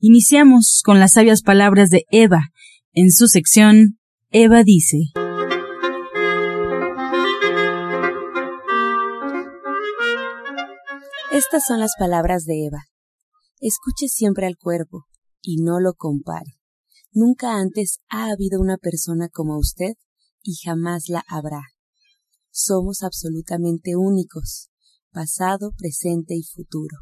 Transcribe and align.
Iniciamos 0.00 0.82
con 0.84 1.00
las 1.00 1.14
sabias 1.14 1.42
palabras 1.42 1.90
de 1.90 2.04
Eva, 2.12 2.52
en 2.92 3.10
su 3.10 3.26
sección 3.26 3.98
Eva 4.30 4.62
dice. 4.62 4.98
Estas 11.32 11.64
son 11.66 11.80
las 11.80 11.94
palabras 11.98 12.44
de 12.44 12.66
Eva. 12.66 12.84
Escuche 13.60 14.06
siempre 14.06 14.46
al 14.46 14.56
cuerpo 14.56 15.06
y 15.42 15.56
no 15.56 15.80
lo 15.80 15.94
compare. 15.94 16.60
Nunca 17.10 17.56
antes 17.58 17.98
ha 18.08 18.30
habido 18.30 18.60
una 18.60 18.76
persona 18.76 19.28
como 19.28 19.58
usted 19.58 19.94
y 20.42 20.54
jamás 20.64 21.08
la 21.08 21.24
habrá. 21.26 21.62
Somos 22.52 23.02
absolutamente 23.02 23.96
únicos, 23.96 24.70
pasado, 25.10 25.72
presente 25.76 26.36
y 26.36 26.44
futuro, 26.44 26.98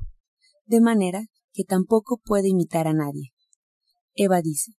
de 0.64 0.80
manera 0.80 1.26
que 1.56 1.64
tampoco 1.64 2.20
puede 2.22 2.50
imitar 2.50 2.86
a 2.86 2.92
nadie. 2.92 3.32
Eva 4.14 4.42
dice, 4.42 4.72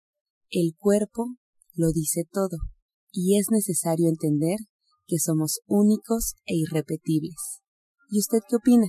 el 0.52 0.73
cuerpo 0.77 1.36
lo 1.73 1.91
dice 1.91 2.23
todo, 2.31 2.58
y 3.11 3.38
es 3.39 3.47
necesario 3.50 4.08
entender 4.08 4.59
que 5.08 5.17
somos 5.17 5.59
únicos 5.66 6.36
e 6.45 6.56
irrepetibles. 6.56 7.61
¿Y 8.11 8.19
usted 8.19 8.39
qué 8.47 8.58
opina? 8.58 8.88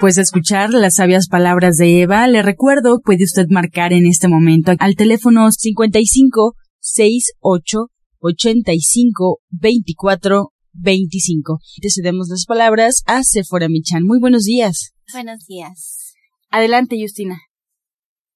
Pues 0.00 0.18
escuchar 0.18 0.72
las 0.72 0.94
sabias 0.94 1.28
palabras 1.28 1.76
de 1.76 2.00
Eva, 2.02 2.26
le 2.28 2.42
recuerdo, 2.42 3.00
puede 3.00 3.24
usted 3.24 3.46
marcar 3.50 3.92
en 3.92 4.06
este 4.06 4.28
momento 4.28 4.72
al 4.78 4.94
teléfono 4.94 5.50
55 5.50 6.54
68 6.80 7.78
85 8.20 9.40
24 9.50 10.52
25. 10.72 11.58
Te 11.80 11.88
cedemos 11.90 12.28
las 12.28 12.44
palabras 12.46 13.02
a 13.06 13.22
Sephora 13.22 13.68
Michan. 13.68 14.02
Muy 14.04 14.18
buenos 14.18 14.44
días. 14.44 14.95
Buenos 15.12 15.46
días. 15.46 16.18
Adelante, 16.50 16.96
Justina. 16.98 17.38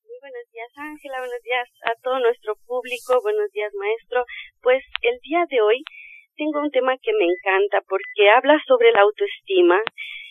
Muy 0.07 0.19
buenos 0.23 0.47
días, 0.55 0.71
Ángela. 0.77 1.19
Buenos 1.19 1.43
días 1.43 1.69
a 1.83 1.99
todo 2.01 2.21
nuestro 2.21 2.55
público. 2.65 3.19
Buenos 3.23 3.51
días, 3.51 3.73
maestro. 3.75 4.25
Pues 4.63 4.85
el 5.03 5.19
día 5.19 5.47
de 5.51 5.61
hoy 5.63 5.83
tengo 6.37 6.61
un 6.61 6.71
tema 6.71 6.95
que 7.03 7.13
me 7.13 7.27
encanta 7.27 7.83
porque 7.89 8.31
habla 8.31 8.63
sobre 8.69 8.93
la 8.93 9.03
autoestima 9.03 9.83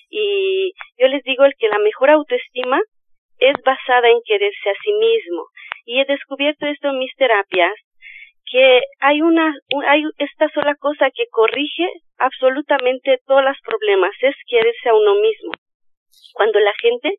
y 0.09 0.71
yo 0.97 1.07
les 1.07 1.23
digo 1.23 1.43
el 1.43 1.53
que 1.59 1.67
la 1.67 1.79
mejor 1.79 2.09
autoestima 2.09 2.79
es 3.39 3.55
basada 3.65 4.07
en 4.07 4.23
quererse 4.23 4.69
a 4.69 4.79
sí 4.81 4.93
mismo. 4.93 5.43
Y 5.83 5.99
he 5.99 6.05
descubierto 6.05 6.67
esto 6.67 6.87
en 6.87 6.99
mis 6.99 7.13
terapias, 7.15 7.75
que 8.49 8.79
hay 9.01 9.21
una, 9.21 9.53
hay 9.87 10.03
esta 10.17 10.47
sola 10.53 10.75
cosa 10.75 11.11
que 11.13 11.27
corrige 11.31 11.87
absolutamente 12.17 13.19
todos 13.27 13.43
los 13.43 13.57
problemas, 13.59 14.15
es 14.21 14.35
quererse 14.47 14.87
a 14.87 14.95
uno 14.95 15.15
mismo. 15.15 15.51
Cuando 16.33 16.59
la 16.59 16.73
gente 16.81 17.15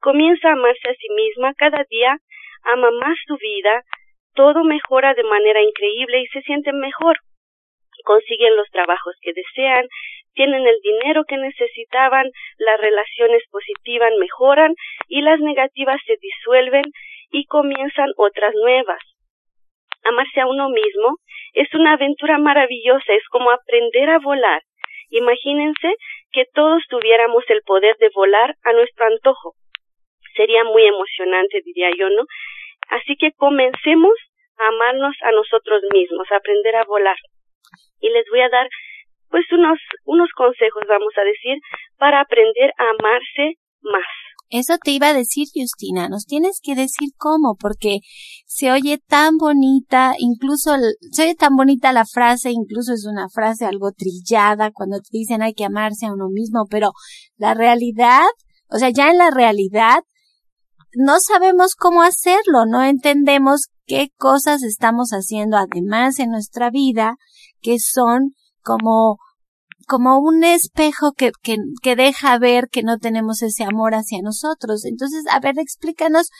comienza 0.00 0.48
a 0.48 0.52
amarse 0.52 0.88
a 0.88 0.94
sí 0.94 1.08
misma, 1.14 1.54
cada 1.54 1.84
día 1.88 2.16
ama 2.64 2.90
más 2.90 3.16
su 3.26 3.36
vida, 3.36 3.82
todo 4.34 4.64
mejora 4.64 5.14
de 5.14 5.24
manera 5.24 5.62
increíble 5.62 6.20
y 6.20 6.26
se 6.26 6.42
sienten 6.42 6.78
mejor. 6.78 7.18
Consiguen 8.04 8.56
los 8.56 8.68
trabajos 8.70 9.14
que 9.20 9.32
desean, 9.32 9.86
tienen 10.34 10.66
el 10.66 10.78
dinero 10.82 11.24
que 11.28 11.36
necesitaban, 11.36 12.30
las 12.58 12.80
relaciones 12.80 13.42
positivas 13.50 14.12
mejoran 14.18 14.74
y 15.08 15.20
las 15.20 15.40
negativas 15.40 16.00
se 16.06 16.16
disuelven 16.20 16.84
y 17.30 17.44
comienzan 17.44 18.10
otras 18.16 18.54
nuevas. 18.54 19.00
Amarse 20.04 20.40
a 20.40 20.46
uno 20.46 20.68
mismo 20.70 21.18
es 21.52 21.72
una 21.74 21.92
aventura 21.92 22.38
maravillosa, 22.38 23.12
es 23.12 23.26
como 23.28 23.50
aprender 23.50 24.08
a 24.10 24.18
volar. 24.18 24.62
Imagínense 25.10 25.94
que 26.32 26.44
todos 26.54 26.82
tuviéramos 26.88 27.44
el 27.48 27.62
poder 27.62 27.96
de 27.98 28.10
volar 28.14 28.56
a 28.64 28.72
nuestro 28.72 29.06
antojo. 29.06 29.54
Sería 30.34 30.64
muy 30.64 30.86
emocionante, 30.86 31.60
diría 31.64 31.90
yo, 31.96 32.08
¿no? 32.08 32.24
Así 32.88 33.16
que 33.16 33.32
comencemos 33.32 34.14
a 34.58 34.68
amarnos 34.68 35.14
a 35.22 35.32
nosotros 35.32 35.82
mismos, 35.92 36.30
a 36.30 36.36
aprender 36.36 36.76
a 36.76 36.84
volar. 36.84 37.16
Y 38.00 38.10
les 38.10 38.24
voy 38.30 38.40
a 38.40 38.48
dar 38.48 38.68
pues 39.30 39.50
unos, 39.52 39.78
unos 40.04 40.30
consejos, 40.32 40.82
vamos 40.88 41.12
a 41.16 41.24
decir, 41.24 41.58
para 41.98 42.20
aprender 42.20 42.72
a 42.76 42.90
amarse 42.90 43.54
más. 43.82 44.06
Eso 44.52 44.74
te 44.76 44.90
iba 44.90 45.08
a 45.08 45.14
decir, 45.14 45.48
Justina, 45.54 46.10
nos 46.10 46.26
tienes 46.26 46.60
que 46.62 46.74
decir 46.74 47.08
cómo, 47.16 47.56
porque 47.58 48.00
se 48.44 48.70
oye 48.70 48.98
tan 48.98 49.38
bonita, 49.38 50.12
incluso 50.18 50.72
se 51.10 51.22
oye 51.22 51.34
tan 51.34 51.56
bonita 51.56 51.90
la 51.94 52.04
frase, 52.04 52.50
incluso 52.50 52.92
es 52.92 53.06
una 53.06 53.30
frase 53.30 53.64
algo 53.64 53.92
trillada 53.92 54.70
cuando 54.70 54.98
te 54.98 55.08
dicen 55.10 55.40
hay 55.40 55.54
que 55.54 55.64
amarse 55.64 56.04
a 56.04 56.12
uno 56.12 56.28
mismo, 56.28 56.66
pero 56.68 56.92
la 57.36 57.54
realidad, 57.54 58.26
o 58.68 58.76
sea, 58.76 58.90
ya 58.90 59.10
en 59.10 59.16
la 59.16 59.30
realidad, 59.30 60.00
no 60.94 61.14
sabemos 61.18 61.74
cómo 61.74 62.02
hacerlo, 62.02 62.66
no 62.66 62.82
entendemos 62.84 63.68
qué 63.86 64.10
cosas 64.18 64.62
estamos 64.62 65.12
haciendo 65.12 65.56
además 65.56 66.18
en 66.18 66.28
nuestra 66.28 66.68
vida 66.68 67.16
que 67.62 67.78
son 67.78 68.34
como 68.62 69.16
como 69.86 70.18
un 70.18 70.44
espejo 70.44 71.12
que, 71.16 71.30
que, 71.42 71.56
que 71.82 71.96
deja 71.96 72.38
ver 72.38 72.64
que 72.70 72.82
no 72.82 72.98
tenemos 72.98 73.42
ese 73.42 73.64
amor 73.64 73.94
hacia 73.94 74.18
nosotros. 74.22 74.84
Entonces, 74.84 75.24
a 75.32 75.40
ver, 75.40 75.54
explícanos 75.58 76.30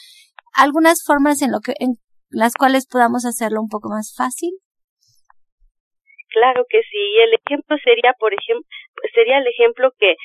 algunas 0.54 1.02
formas 1.04 1.42
en 1.42 1.52
lo 1.52 1.60
que, 1.60 1.72
en 1.78 1.94
las 2.30 2.54
cuales 2.54 2.86
podamos 2.86 3.24
hacerlo 3.24 3.60
un 3.60 3.68
poco 3.68 3.88
más 3.88 4.14
fácil. 4.16 4.50
Claro 6.32 6.64
que 6.68 6.80
sí. 6.82 7.18
El 7.20 7.34
ejemplo 7.34 7.76
sería, 7.84 8.14
por 8.18 8.32
ejemplo, 8.32 8.66
sería 9.14 9.38
el 9.38 9.46
ejemplo 9.46 9.92
que 9.98 10.16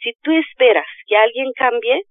si 0.00 0.12
tú 0.22 0.32
esperas 0.36 0.86
que 1.06 1.16
alguien 1.16 1.50
cambie, 1.56 2.02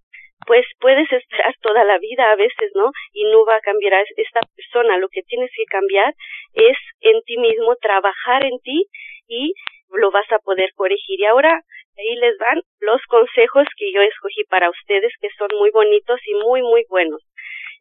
pues 0.48 0.66
puedes 0.80 1.12
esperar 1.12 1.54
toda 1.62 1.84
la 1.84 1.98
vida 2.00 2.32
a 2.32 2.36
veces, 2.36 2.72
¿no? 2.76 2.92
Y 3.14 3.24
no 3.26 3.46
va 3.46 3.56
a 3.58 3.62
cambiar 3.62 3.94
esta 4.18 4.42
persona. 4.56 4.98
Lo 4.98 5.10
que 5.10 5.22
tienes 5.24 5.50
que 5.56 5.66
cambiar 5.66 6.14
es 6.54 6.78
en 7.02 7.22
ti 7.24 7.38
mismo, 7.38 7.76
trabajar 7.82 8.46
en 8.46 8.60
ti 8.64 8.88
y 9.28 9.54
lo 9.90 10.12
vas 10.12 10.30
a 10.32 10.40
poder 10.40 10.72
corregir. 10.76 11.20
Y 11.20 11.26
ahora 11.26 11.62
ahí 11.98 12.16
les 12.16 12.38
van 12.38 12.62
los 12.80 13.02
consejos 13.08 13.68
que 13.78 13.92
yo 13.94 14.02
escogí 14.02 14.44
para 14.50 14.70
ustedes, 14.70 15.14
que 15.22 15.30
son 15.38 15.50
muy 15.58 15.72
bonitos 15.72 16.20
y 16.26 16.34
muy, 16.36 16.62
muy 16.62 16.84
buenos. 16.90 17.22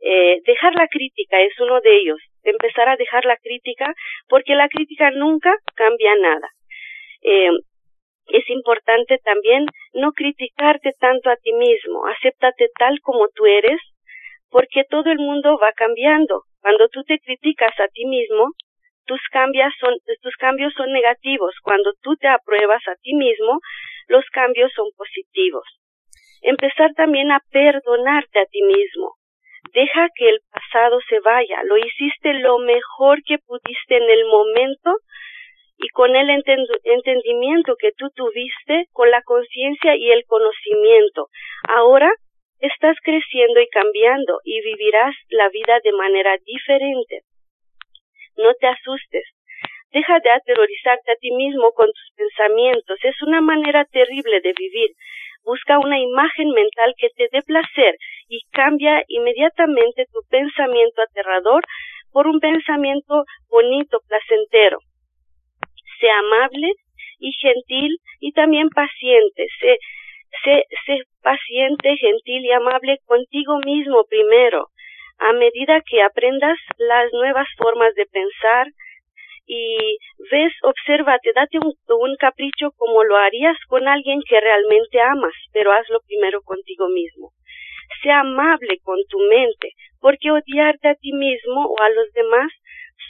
Eh, 0.01 0.41
dejar 0.45 0.75
la 0.75 0.89
crítica 0.89 1.41
es 1.41 1.59
uno 1.61 1.81
de 1.81 1.97
ellos. 1.97 2.19
Empezar 2.43 2.89
a 2.89 2.97
dejar 2.97 3.25
la 3.25 3.37
crítica, 3.37 3.93
porque 4.29 4.55
la 4.55 4.69
crítica 4.69 5.11
nunca 5.11 5.55
cambia 5.75 6.15
nada. 6.17 6.49
Eh, 7.23 7.51
es 8.27 8.49
importante 8.51 9.19
también 9.19 9.67
no 9.93 10.13
criticarte 10.13 10.93
tanto 10.99 11.31
a 11.31 11.37
ti 11.37 11.53
mismo, 11.53 12.07
acéptate 12.07 12.69
tal 12.79 12.99
como 13.01 13.29
tú 13.35 13.47
eres, 13.47 13.81
porque 14.51 14.85
todo 14.89 15.11
el 15.11 15.19
mundo 15.19 15.59
va 15.63 15.73
cambiando. 15.73 16.43
Cuando 16.61 16.89
tú 16.89 17.03
te 17.05 17.19
criticas 17.19 17.79
a 17.81 17.89
ti 17.89 18.07
mismo, 18.07 18.51
tus 19.07 19.21
cambios 19.31 19.73
son, 19.81 19.95
tus 20.23 20.37
cambios 20.37 20.73
son 20.75 20.93
negativos. 20.93 21.55
Cuando 21.63 21.93
tú 22.03 22.17
te 22.17 22.29
apruebas 22.29 22.83
a 22.89 22.97
ti 23.03 23.15
mismo, 23.15 23.61
los 24.09 24.25
cambios 24.33 24.73
son 24.75 24.89
positivos. 24.97 25.65
Empezar 26.43 26.93
también 26.95 27.33
a 27.33 27.41
perdonarte 27.51 28.41
a 28.41 28.47
ti 28.47 28.63
mismo. 28.63 29.15
Deja 29.73 30.09
que 30.15 30.29
el 30.29 30.41
pasado 30.53 30.99
se 31.09 31.21
vaya. 31.21 31.63
Lo 31.65 31.77
hiciste 31.79 32.35
lo 32.35 32.59
mejor 32.59 33.23
que 33.25 33.39
pudiste 33.39 33.97
en 33.97 34.11
el 34.11 34.27
momento 34.27 34.99
y 35.79 35.89
con 35.89 36.15
el 36.15 36.31
entendimiento 36.31 37.75
que 37.79 37.93
tú 37.97 38.11
tuviste, 38.15 38.87
con 38.93 39.11
la 39.11 39.23
conciencia 39.23 39.97
y 39.97 40.11
el 40.11 40.25
conocimiento. 40.27 41.29
Ahora 41.69 42.13
estás 42.61 42.97
creciendo 43.03 43.61
y 43.61 43.69
cambiando 43.69 44.39
y 44.45 44.61
vivirás 44.63 45.15
la 45.31 45.49
vida 45.49 45.81
de 45.83 45.93
manera 45.93 46.37
diferente. 46.45 47.23
No 48.37 48.53
te 48.55 48.67
asustes. 48.67 49.25
Deja 49.93 50.19
de 50.19 50.31
aterrorizarte 50.31 51.13
a 51.13 51.17
ti 51.17 51.31
mismo 51.31 51.71
con 51.73 51.87
tus 51.87 52.11
pensamientos. 52.17 52.99
Es 53.05 53.23
una 53.23 53.41
manera 53.41 53.85
terrible 53.85 54.41
de 54.41 54.53
vivir. 54.59 54.91
Busca 55.45 55.79
una 55.79 56.01
imagen 56.01 56.51
mental 56.51 56.95
que 56.99 57.11
te 57.11 57.29
dé 57.31 57.43
placer 57.43 57.95
y 58.29 58.41
cambia 58.51 59.05
inmediatamente 59.07 60.07
tu 60.13 60.21
pensamiento 60.29 61.03
aterrador 61.03 61.63
por 62.11 62.27
un 62.27 62.41
pensamiento 62.41 63.25
bonito, 63.49 64.01
placentero. 64.09 64.79
Sé 66.01 66.11
amable 66.11 66.73
y 67.21 67.33
gentil 67.33 67.99
y 68.19 68.33
también 68.33 68.71
paciente. 68.71 69.47
Sé, 69.61 69.79
sé, 70.43 70.65
sé 70.87 70.99
paciente, 71.23 71.97
gentil 71.97 72.45
y 72.45 72.51
amable 72.51 72.99
contigo 73.07 73.59
mismo 73.65 74.05
primero 74.09 74.69
a 75.19 75.33
medida 75.33 75.81
que 75.87 76.03
aprendas 76.03 76.59
las 76.79 77.13
nuevas 77.13 77.49
formas 77.57 77.95
de 77.95 78.07
pensar 78.07 78.67
y 79.47 79.99
ves, 80.31 80.53
obsérvate, 80.63 81.33
date 81.35 81.59
un, 81.59 81.75
un 81.89 82.17
capricho 82.17 82.73
como 82.77 83.05
lo 83.05 83.17
harías 83.17 83.57
con 83.69 83.87
alguien 83.87 84.21
que 84.29 84.41
realmente 84.41 85.01
amas, 85.01 85.35
pero 85.53 85.73
hazlo 85.73 86.01
primero 86.07 86.41
contigo 86.43 86.89
mismo. 86.89 87.31
Sea 88.03 88.21
amable 88.21 88.79
con 88.83 88.99
tu 89.09 89.19
mente, 89.19 89.73
porque 90.01 90.31
odiarte 90.31 90.89
a 90.89 90.95
ti 90.95 91.13
mismo 91.13 91.67
o 91.67 91.83
a 91.83 91.91
los 91.91 92.11
demás 92.13 92.51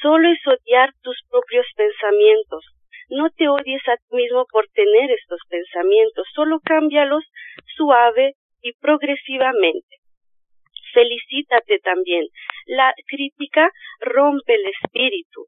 solo 0.02 0.28
es 0.28 0.38
odiar 0.46 0.90
tus 1.02 1.16
propios 1.30 1.66
pensamientos. 1.76 2.64
No 3.10 3.30
te 3.30 3.48
odies 3.48 3.86
a 3.88 3.96
ti 3.96 4.16
mismo 4.16 4.44
por 4.50 4.66
tener 4.68 5.10
estos 5.10 5.40
pensamientos, 5.48 6.26
solo 6.34 6.58
cámbialos 6.64 7.24
suave 7.76 8.34
y 8.62 8.72
progresivamente. 8.74 10.03
Felicítate 10.94 11.80
también. 11.80 12.26
La 12.66 12.94
crítica 13.08 13.68
rompe 14.00 14.54
el 14.54 14.66
espíritu, 14.66 15.46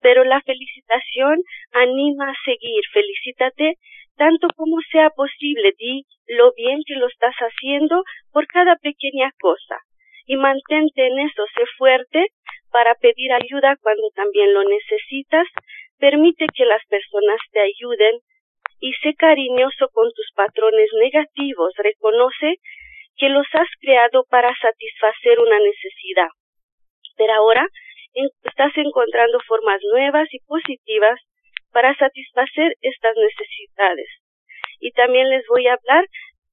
pero 0.00 0.24
la 0.24 0.40
felicitación 0.42 1.42
anima 1.72 2.30
a 2.30 2.34
seguir. 2.44 2.82
Felicítate 2.92 3.74
tanto 4.16 4.46
como 4.56 4.76
sea 4.92 5.10
posible. 5.10 5.74
Di 5.76 6.04
lo 6.28 6.52
bien 6.54 6.80
que 6.86 6.94
lo 6.94 7.08
estás 7.08 7.34
haciendo 7.34 8.02
por 8.32 8.46
cada 8.46 8.76
pequeña 8.76 9.30
cosa 9.40 9.78
y 10.26 10.36
mantente 10.36 11.06
en 11.06 11.18
eso. 11.18 11.42
Sé 11.54 11.64
fuerte 11.76 12.26
para 12.70 12.94
pedir 12.94 13.32
ayuda 13.32 13.76
cuando 13.82 14.08
también 14.14 14.54
lo 14.54 14.62
necesitas. 14.64 15.46
Permite 15.98 16.46
que 16.54 16.64
las 16.64 16.84
personas 16.86 17.40
te 17.52 17.60
ayuden 17.60 18.18
y 18.80 18.92
sé 19.02 19.14
cariñoso 19.14 19.88
con 19.92 20.10
tus 20.12 20.30
patrones 20.34 20.90
negativos. 21.00 21.72
Reconoce 21.78 22.56
que 23.16 23.28
los 23.28 23.46
has 23.52 23.68
creado 23.80 24.24
para 24.28 24.54
satisfacer 24.60 25.38
una 25.40 25.58
necesidad. 25.58 26.28
Pero 27.16 27.34
ahora 27.34 27.66
estás 28.42 28.72
encontrando 28.76 29.38
formas 29.46 29.80
nuevas 29.92 30.28
y 30.32 30.38
positivas 30.46 31.18
para 31.72 31.94
satisfacer 31.96 32.74
estas 32.80 33.14
necesidades. 33.16 34.08
Y 34.78 34.92
también 34.92 35.28
les 35.28 35.44
voy 35.48 35.66
a 35.66 35.74
hablar 35.74 36.04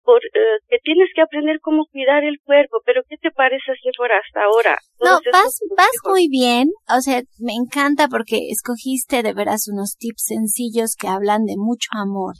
por, 0.03 0.19
eh, 0.25 0.57
que 0.67 0.77
tienes 0.83 1.09
que 1.15 1.21
aprender 1.21 1.59
cómo 1.61 1.85
cuidar 1.91 2.23
el 2.23 2.39
cuerpo, 2.43 2.77
pero 2.85 3.03
¿qué 3.07 3.17
te 3.17 3.31
parece, 3.31 3.73
por 3.97 4.11
hasta 4.11 4.43
ahora? 4.43 4.77
No, 4.99 5.19
vas, 5.31 5.59
vas 5.77 5.95
muy 6.09 6.27
bien, 6.27 6.69
o 6.89 7.01
sea, 7.01 7.21
me 7.39 7.53
encanta 7.53 8.07
porque 8.07 8.49
escogiste 8.49 9.21
de 9.21 9.33
veras 9.33 9.67
unos 9.71 9.95
tips 9.97 10.23
sencillos 10.25 10.95
que 10.99 11.07
hablan 11.07 11.45
de 11.45 11.55
mucho 11.55 11.89
amor, 11.93 12.33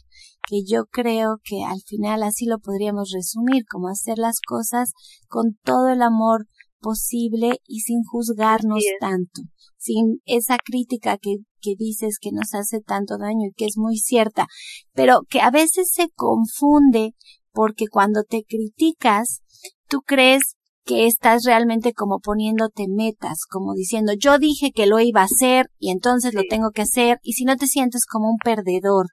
que 0.47 0.63
yo 0.65 0.85
creo 0.85 1.37
que 1.43 1.63
al 1.63 1.81
final 1.85 2.23
así 2.23 2.45
lo 2.45 2.59
podríamos 2.59 3.11
resumir, 3.13 3.63
como 3.69 3.89
hacer 3.89 4.17
las 4.17 4.39
cosas 4.41 4.91
con 5.27 5.57
todo 5.63 5.89
el 5.89 6.01
amor 6.01 6.45
posible 6.79 7.59
y 7.65 7.81
sin 7.81 8.03
juzgarnos 8.03 8.83
tanto, 8.99 9.41
sin 9.77 10.21
esa 10.25 10.57
crítica 10.57 11.17
que, 11.17 11.37
que 11.61 11.75
dices 11.77 12.17
que 12.19 12.31
nos 12.31 12.53
hace 12.53 12.81
tanto 12.81 13.17
daño 13.17 13.49
y 13.49 13.53
que 13.53 13.65
es 13.65 13.77
muy 13.77 13.97
cierta, 13.97 14.47
pero 14.93 15.21
que 15.29 15.41
a 15.41 15.51
veces 15.51 15.91
se 15.93 16.09
confunde 16.15 17.13
porque 17.51 17.85
cuando 17.87 18.23
te 18.23 18.43
criticas, 18.43 19.41
tú 19.87 20.01
crees 20.01 20.55
que 20.83 21.05
estás 21.05 21.43
realmente 21.45 21.93
como 21.93 22.19
poniéndote 22.19 22.85
metas, 22.89 23.45
como 23.49 23.73
diciendo 23.73 24.13
yo 24.17 24.39
dije 24.39 24.71
que 24.71 24.87
lo 24.87 24.99
iba 24.99 25.21
a 25.21 25.25
hacer 25.25 25.67
y 25.77 25.91
entonces 25.91 26.33
lo 26.33 26.41
tengo 26.49 26.71
que 26.71 26.81
hacer 26.81 27.19
y 27.21 27.33
si 27.33 27.45
no 27.45 27.55
te 27.55 27.67
sientes 27.67 28.05
como 28.05 28.29
un 28.29 28.37
perdedor. 28.43 29.07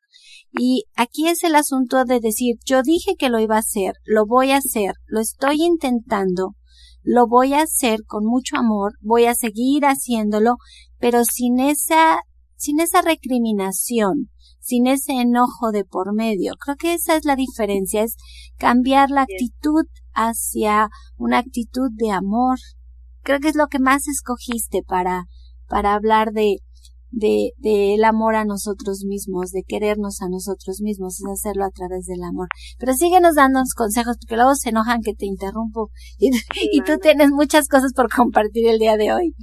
Y 0.50 0.84
aquí 0.96 1.28
es 1.28 1.44
el 1.44 1.54
asunto 1.54 2.04
de 2.04 2.20
decir 2.20 2.56
yo 2.64 2.82
dije 2.82 3.16
que 3.18 3.28
lo 3.28 3.38
iba 3.38 3.56
a 3.56 3.60
hacer, 3.60 3.94
lo 4.04 4.24
voy 4.26 4.52
a 4.52 4.56
hacer, 4.56 4.94
lo 5.06 5.20
estoy 5.20 5.62
intentando, 5.62 6.54
lo 7.02 7.26
voy 7.26 7.52
a 7.54 7.62
hacer 7.62 8.00
con 8.06 8.24
mucho 8.24 8.56
amor, 8.56 8.92
voy 9.00 9.26
a 9.26 9.34
seguir 9.34 9.84
haciéndolo, 9.84 10.56
pero 10.98 11.24
sin 11.24 11.60
esa, 11.60 12.18
sin 12.56 12.80
esa 12.80 13.02
recriminación, 13.02 14.30
sin 14.58 14.86
ese 14.86 15.12
enojo 15.12 15.70
de 15.72 15.84
por 15.84 16.14
medio. 16.14 16.54
Creo 16.58 16.76
que 16.76 16.94
esa 16.94 17.16
es 17.16 17.24
la 17.24 17.36
diferencia, 17.36 18.02
es 18.02 18.16
cambiar 18.58 19.10
la 19.10 19.22
actitud 19.22 19.84
hacia 20.14 20.88
una 21.16 21.38
actitud 21.38 21.90
de 21.94 22.10
amor. 22.10 22.58
Creo 23.22 23.40
que 23.40 23.48
es 23.48 23.56
lo 23.56 23.66
que 23.68 23.78
más 23.78 24.08
escogiste 24.08 24.82
para, 24.86 25.24
para 25.68 25.94
hablar 25.94 26.32
de, 26.32 26.58
de, 27.10 27.50
de 27.58 27.94
el 27.94 28.04
amor 28.04 28.36
a 28.36 28.44
nosotros 28.44 29.04
mismos, 29.06 29.50
de 29.50 29.62
querernos 29.66 30.20
a 30.22 30.28
nosotros 30.28 30.80
mismos, 30.82 31.20
es 31.20 31.26
hacerlo 31.30 31.64
a 31.64 31.70
través 31.70 32.06
del 32.06 32.22
amor. 32.22 32.48
Pero 32.78 32.92
síguenos 32.94 33.34
dando 33.34 33.60
consejos, 33.76 34.16
porque 34.20 34.36
luego 34.36 34.54
se 34.54 34.70
enojan 34.70 35.02
que 35.02 35.14
te 35.14 35.26
interrumpo 35.26 35.90
y, 36.18 36.30
y 36.72 36.80
tú 36.82 36.98
tienes 36.98 37.30
muchas 37.30 37.68
cosas 37.68 37.92
por 37.94 38.08
compartir 38.08 38.68
el 38.68 38.78
día 38.78 38.96
de 38.96 39.12
hoy. 39.12 39.34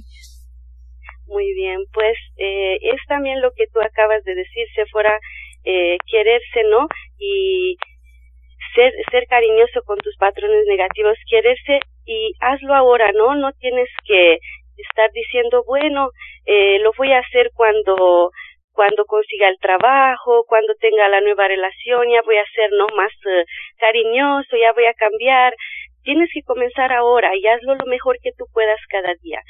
Muy 1.26 1.52
bien, 1.54 1.80
pues 1.92 2.16
eh, 2.36 2.76
es 2.80 3.00
también 3.08 3.40
lo 3.42 3.50
que 3.56 3.66
tú 3.72 3.80
acabas 3.80 4.22
de 4.24 4.34
decir, 4.34 4.66
se 4.74 4.86
fuera 4.86 5.12
eh, 5.64 5.98
quererse, 6.06 6.62
¿no? 6.70 6.86
Y 7.18 7.76
ser, 8.76 8.92
ser 9.10 9.26
cariñoso 9.26 9.82
con 9.84 9.98
tus 9.98 10.16
patrones 10.16 10.64
negativos, 10.68 11.18
quererse 11.28 11.80
y 12.04 12.32
hazlo 12.40 12.74
ahora, 12.74 13.10
¿no? 13.12 13.34
No 13.34 13.50
tienes 13.58 13.88
que 14.06 14.38
estar 14.76 15.10
diciendo, 15.12 15.64
bueno, 15.66 16.10
eh, 16.44 16.78
lo 16.80 16.92
voy 16.96 17.12
a 17.12 17.18
hacer 17.18 17.50
cuando 17.54 18.30
cuando 18.72 19.06
consiga 19.06 19.48
el 19.48 19.56
trabajo, 19.58 20.44
cuando 20.46 20.74
tenga 20.78 21.08
la 21.08 21.22
nueva 21.22 21.48
relación, 21.48 22.10
ya 22.12 22.20
voy 22.26 22.36
a 22.36 22.44
ser 22.54 22.70
no 22.72 22.86
más 22.94 23.10
eh, 23.24 23.44
cariñoso, 23.78 24.54
ya 24.54 24.74
voy 24.74 24.84
a 24.84 24.92
cambiar. 24.92 25.54
Tienes 26.02 26.28
que 26.30 26.42
comenzar 26.42 26.92
ahora 26.92 27.34
y 27.34 27.46
hazlo 27.46 27.74
lo 27.74 27.86
mejor 27.86 28.18
que 28.22 28.32
tú 28.36 28.44
puedas 28.52 28.78
cada 28.90 29.14
día. 29.22 29.40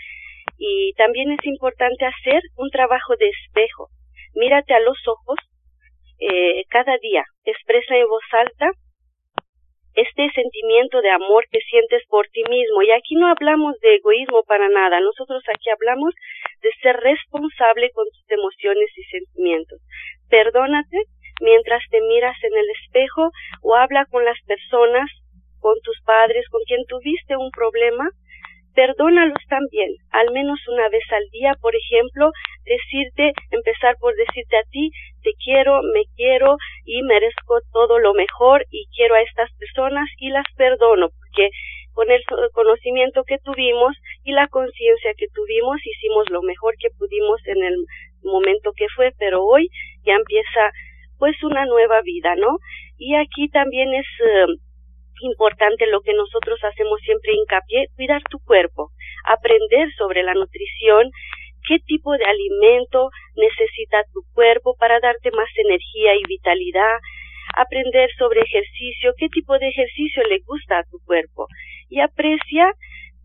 Y 0.58 0.92
también 0.94 1.32
es 1.32 1.44
importante 1.44 2.06
hacer 2.06 2.40
un 2.56 2.70
trabajo 2.70 3.16
de 3.16 3.28
espejo. 3.28 3.88
Mírate 4.36 4.74
a 4.74 4.80
los 4.80 4.96
ojos 5.08 5.38
eh, 6.20 6.62
cada 6.70 6.96
día, 6.98 7.24
expresa 7.44 7.96
en 7.96 8.06
voz 8.06 8.24
alta 8.30 8.70
este 9.96 10.30
sentimiento 10.30 11.00
de 11.00 11.10
amor 11.10 11.44
que 11.50 11.58
sientes 11.60 12.02
por 12.08 12.28
ti 12.28 12.42
mismo. 12.48 12.82
Y 12.82 12.90
aquí 12.92 13.16
no 13.16 13.28
hablamos 13.28 13.78
de 13.80 13.96
egoísmo 13.96 14.44
para 14.44 14.68
nada, 14.68 15.00
nosotros 15.00 15.42
aquí 15.48 15.70
hablamos 15.70 16.14
de 16.62 16.70
ser 16.82 16.96
responsable 16.96 17.90
con 17.92 18.04
tus 18.06 18.30
emociones 18.30 18.88
y 18.96 19.02
sentimientos. 19.04 19.80
Perdónate 20.28 20.98
mientras 21.40 21.82
te 21.90 22.00
miras 22.00 22.36
en 22.42 22.56
el 22.56 22.70
espejo 22.82 23.30
o 23.62 23.74
habla 23.74 24.06
con 24.06 24.24
las 24.24 24.38
personas, 24.46 25.10
con 25.60 25.74
tus 25.82 26.00
padres, 26.04 26.48
con 26.50 26.62
quien 26.64 26.84
tuviste 26.86 27.36
un 27.36 27.50
problema 27.50 28.08
perdónalos 28.76 29.40
también, 29.48 29.90
al 30.10 30.30
menos 30.32 30.60
una 30.68 30.88
vez 30.90 31.02
al 31.10 31.24
día, 31.32 31.54
por 31.62 31.74
ejemplo, 31.74 32.30
decirte, 32.64 33.32
empezar 33.50 33.96
por 33.98 34.14
decirte 34.14 34.56
a 34.58 34.68
ti, 34.70 34.90
te 35.22 35.32
quiero, 35.42 35.80
me 35.94 36.02
quiero 36.14 36.56
y 36.84 37.02
merezco 37.02 37.58
todo 37.72 37.98
lo 37.98 38.12
mejor 38.12 38.66
y 38.70 38.86
quiero 38.94 39.14
a 39.14 39.22
estas 39.22 39.50
personas 39.58 40.06
y 40.18 40.28
las 40.28 40.44
perdono, 40.56 41.08
porque 41.08 41.48
con 41.94 42.10
el 42.10 42.22
conocimiento 42.52 43.24
que 43.24 43.38
tuvimos 43.38 43.96
y 44.22 44.32
la 44.32 44.46
conciencia 44.48 45.12
que 45.16 45.28
tuvimos 45.32 45.78
hicimos 45.82 46.28
lo 46.28 46.42
mejor 46.42 46.74
que 46.78 46.90
pudimos 46.98 47.40
en 47.46 47.64
el 47.64 47.76
momento 48.22 48.72
que 48.76 48.86
fue, 48.94 49.12
pero 49.18 49.42
hoy 49.42 49.70
ya 50.04 50.12
empieza 50.12 50.70
pues 51.18 51.42
una 51.42 51.64
nueva 51.64 52.02
vida, 52.02 52.34
¿no? 52.36 52.58
Y 52.98 53.14
aquí 53.14 53.48
también 53.48 53.94
es 53.94 54.06
eh, 54.20 54.46
importante 55.22 55.86
lo 55.86 56.00
que 56.00 56.14
nosotros 56.14 56.58
hacemos 56.64 57.00
siempre 57.00 57.32
hincapié, 57.34 57.88
cuidar 57.96 58.22
tu 58.30 58.38
cuerpo, 58.40 58.90
aprender 59.24 59.88
sobre 59.96 60.22
la 60.22 60.34
nutrición, 60.34 61.10
qué 61.66 61.78
tipo 61.80 62.12
de 62.16 62.24
alimento 62.24 63.10
necesita 63.36 64.04
tu 64.12 64.22
cuerpo 64.34 64.76
para 64.78 65.00
darte 65.00 65.30
más 65.32 65.48
energía 65.56 66.14
y 66.14 66.22
vitalidad, 66.28 66.98
aprender 67.56 68.10
sobre 68.18 68.40
ejercicio, 68.40 69.14
qué 69.16 69.28
tipo 69.28 69.58
de 69.58 69.68
ejercicio 69.68 70.22
le 70.24 70.38
gusta 70.46 70.78
a 70.78 70.84
tu 70.84 70.98
cuerpo 71.04 71.46
y 71.88 72.00
aprecia 72.00 72.72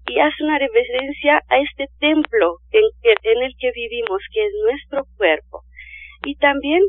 y 0.08 0.20
haz 0.20 0.34
una 0.42 0.58
reverencia 0.58 1.42
a 1.48 1.60
este 1.60 1.88
templo 2.00 2.58
en, 2.72 2.84
en 3.04 3.44
el 3.44 3.54
que 3.58 3.72
vivimos, 3.72 4.22
que 4.34 4.46
es 4.46 4.54
nuestro 4.64 5.04
cuerpo. 5.18 5.62
Y 6.24 6.36
también 6.36 6.82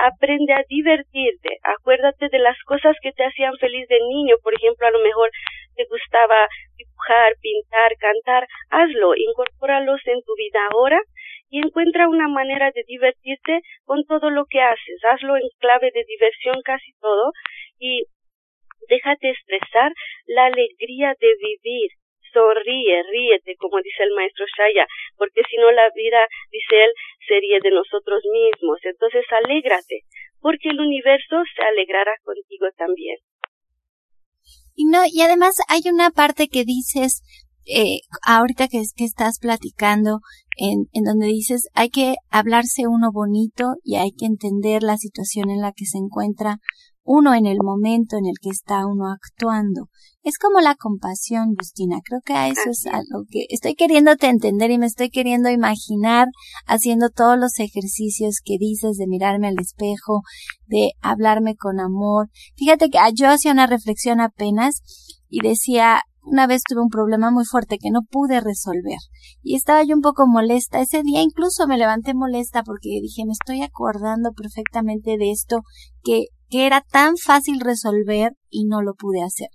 aprende 0.00 0.52
a 0.54 0.64
divertirte, 0.68 1.58
acuérdate 1.62 2.28
de 2.28 2.38
las 2.38 2.56
cosas 2.64 2.96
que 3.02 3.12
te 3.12 3.24
hacían 3.24 3.56
feliz 3.58 3.86
de 3.88 4.00
niño, 4.00 4.36
por 4.42 4.54
ejemplo, 4.54 4.86
a 4.86 4.90
lo 4.90 5.00
mejor 5.00 5.30
te 5.76 5.84
gustaba 5.84 6.48
dibujar, 6.76 7.32
pintar, 7.40 7.92
cantar, 7.98 8.48
hazlo, 8.70 9.14
incorpóralos 9.14 10.00
en 10.06 10.22
tu 10.22 10.34
vida 10.36 10.60
ahora 10.72 11.00
y 11.50 11.58
encuentra 11.58 12.08
una 12.08 12.28
manera 12.28 12.70
de 12.70 12.84
divertirte 12.86 13.60
con 13.84 14.04
todo 14.04 14.30
lo 14.30 14.44
que 14.48 14.60
haces, 14.60 15.04
hazlo 15.04 15.36
en 15.36 15.48
clave 15.58 15.90
de 15.92 16.04
diversión 16.04 16.62
casi 16.64 16.92
todo 17.00 17.32
y 17.78 18.04
déjate 18.88 19.30
expresar 19.30 19.92
la 20.26 20.46
alegría 20.46 21.14
de 21.20 21.34
vivir, 21.38 21.90
sonríe, 22.32 23.02
ríete, 23.10 23.56
como 23.56 23.78
dice 23.82 24.02
el 24.02 24.14
maestro 24.14 24.44
Shaya, 24.56 24.86
porque 25.16 25.42
si 25.48 25.56
no 25.56 25.70
la 25.70 25.88
vida, 25.94 26.18
dice 26.50 26.84
él, 26.84 26.92
sería 27.26 27.58
de 27.62 27.70
nosotros 27.70 28.22
mismos. 28.32 28.78
Entonces, 28.84 29.24
alégrate, 29.30 30.02
porque 30.40 30.70
el 30.70 30.80
universo 30.80 31.42
se 31.54 31.62
alegrará 31.62 32.12
contigo 32.24 32.66
también. 32.76 33.16
Y 34.74 34.86
no, 34.86 35.02
y 35.04 35.20
además 35.22 35.56
hay 35.68 35.82
una 35.92 36.10
parte 36.10 36.48
que 36.48 36.64
dices, 36.64 37.22
eh, 37.66 38.00
ahorita 38.26 38.68
que, 38.68 38.80
que 38.96 39.04
estás 39.04 39.38
platicando, 39.38 40.20
en, 40.56 40.86
en 40.92 41.04
donde 41.04 41.26
dices, 41.26 41.68
hay 41.74 41.90
que 41.90 42.14
hablarse 42.30 42.86
uno 42.86 43.10
bonito 43.12 43.76
y 43.84 43.96
hay 43.96 44.12
que 44.12 44.26
entender 44.26 44.82
la 44.82 44.96
situación 44.96 45.50
en 45.50 45.60
la 45.60 45.72
que 45.72 45.86
se 45.86 45.98
encuentra 45.98 46.58
uno 47.12 47.34
en 47.34 47.44
el 47.46 47.58
momento 47.60 48.16
en 48.16 48.26
el 48.26 48.34
que 48.40 48.50
está 48.50 48.86
uno 48.86 49.10
actuando. 49.10 49.88
Es 50.22 50.38
como 50.38 50.60
la 50.60 50.76
compasión, 50.76 51.56
Justina. 51.58 51.98
Creo 52.04 52.20
que 52.24 52.34
a 52.34 52.46
eso 52.48 52.70
es 52.70 52.86
algo 52.86 53.24
que 53.28 53.46
estoy 53.48 53.74
queriéndote 53.74 54.28
entender 54.28 54.70
y 54.70 54.78
me 54.78 54.86
estoy 54.86 55.10
queriendo 55.10 55.50
imaginar 55.50 56.28
haciendo 56.66 57.08
todos 57.08 57.36
los 57.36 57.58
ejercicios 57.58 58.36
que 58.44 58.58
dices 58.60 58.96
de 58.96 59.08
mirarme 59.08 59.48
al 59.48 59.58
espejo, 59.58 60.22
de 60.66 60.92
hablarme 61.00 61.56
con 61.56 61.80
amor. 61.80 62.28
Fíjate 62.56 62.90
que 62.90 62.98
ah, 62.98 63.10
yo 63.12 63.28
hacía 63.28 63.50
una 63.50 63.66
reflexión 63.66 64.20
apenas 64.20 64.80
y 65.28 65.40
decía, 65.40 66.02
una 66.22 66.46
vez 66.46 66.62
tuve 66.62 66.80
un 66.80 66.90
problema 66.90 67.32
muy 67.32 67.44
fuerte 67.44 67.78
que 67.78 67.90
no 67.90 68.02
pude 68.08 68.40
resolver 68.40 68.98
y 69.42 69.56
estaba 69.56 69.82
yo 69.82 69.96
un 69.96 70.02
poco 70.02 70.28
molesta. 70.28 70.80
Ese 70.80 71.02
día 71.02 71.22
incluso 71.22 71.66
me 71.66 71.76
levanté 71.76 72.14
molesta 72.14 72.62
porque 72.62 73.00
dije, 73.02 73.24
me 73.26 73.32
estoy 73.32 73.62
acordando 73.62 74.30
perfectamente 74.32 75.16
de 75.18 75.32
esto 75.32 75.62
que, 76.04 76.26
que 76.50 76.66
era 76.66 76.82
tan 76.82 77.16
fácil 77.16 77.60
resolver 77.60 78.32
y 78.48 78.66
no 78.66 78.82
lo 78.82 78.94
pude 78.94 79.22
hacer. 79.22 79.48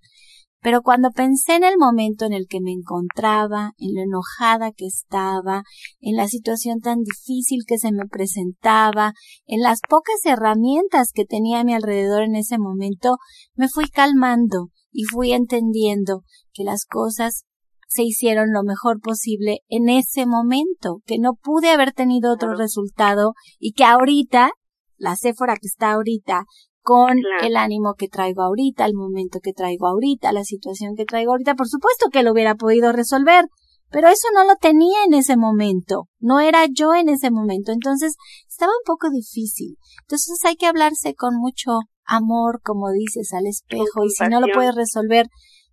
Pero 0.66 0.82
cuando 0.82 1.12
pensé 1.12 1.58
en 1.58 1.64
el 1.64 1.78
momento 1.78 2.25
en 2.25 2.34
el 2.34 2.48
que 2.50 2.60
me 2.60 2.72
encontraba, 2.72 3.74
en 3.78 3.94
lo 3.94 4.02
enojada 4.02 4.72
que 4.72 4.88
estaba, 4.88 5.62
en 6.00 6.16
la 6.16 6.28
situación 6.28 6.80
tan 6.80 7.04
difícil 7.04 7.60
que 7.68 7.78
se 7.78 7.92
me 7.92 8.08
presentaba, 8.08 9.14
en 9.46 9.62
las 9.62 9.80
pocas 9.88 10.16
herramientas 10.25 11.12
que 11.14 11.25
tenía 11.25 11.60
a 11.60 11.64
mi 11.64 11.75
alrededor 11.75 12.24
en 12.24 12.36
ese 12.36 12.58
momento, 12.58 13.18
me 13.54 13.70
fui 13.70 13.88
calmando 13.90 14.70
y 14.92 15.04
fui 15.04 15.34
entendiendo 15.34 16.24
que 16.52 16.64
las 16.64 16.86
cosas 16.86 17.46
se 17.88 18.04
hicieron 18.04 18.52
lo 18.52 18.64
mejor 18.64 19.00
posible 19.02 19.60
en 19.68 19.88
ese 19.88 20.25
momento, 20.25 21.02
que 21.06 21.20
no 21.20 21.36
pude 21.36 21.70
haber 21.70 21.94
tenido 21.94 22.34
otro 22.34 22.56
resultado 22.56 23.34
y 23.60 23.74
que 23.74 23.84
ahorita, 23.84 24.50
la 24.98 25.16
Séfora 25.16 25.54
que 25.56 25.68
está 25.68 25.92
ahorita, 25.92 26.46
con 26.86 27.18
el 27.42 27.58
ánimo 27.58 27.96
que 27.98 28.08
traigo 28.08 28.44
ahorita, 28.44 28.86
el 28.86 28.94
momento 28.94 29.39
que 29.42 29.54
traigo 29.54 29.88
ahorita, 29.88 30.32
la 30.32 30.44
situación 30.44 30.96
que 30.96 31.06
traigo 31.06 31.32
ahorita, 31.32 31.56
por 31.56 31.68
supuesto 31.68 32.10
que 32.12 32.22
lo 32.22 32.32
hubiera 32.32 32.54
podido 32.54 32.92
resolver, 32.92 33.46
pero 33.89 34.08
eso 34.08 34.27
no 34.36 34.46
lo 34.46 34.56
tenía 34.62 35.04
en 35.04 35.15
ese 35.15 35.36
momento, 35.36 36.04
no 36.20 36.42
era 36.42 36.68
yo 36.72 36.94
en 36.94 37.10
ese 37.10 37.32
momento, 37.32 37.72
entonces 37.72 38.15
estaba 38.48 38.72
un 38.72 38.86
poco 38.86 39.10
difícil. 39.10 39.77
Entonces 40.01 40.38
hay 40.46 40.58
que 40.58 40.68
hablarse 40.68 41.15
con 41.15 41.36
mucho 41.36 41.72
amor, 42.06 42.62
como 42.62 42.92
dices, 42.92 43.34
al 43.34 43.48
espejo, 43.48 44.06
y 44.06 44.12
si 44.12 44.27
no 44.30 44.39
lo 44.39 44.46
puedes 44.54 44.75
resolver 44.75 45.25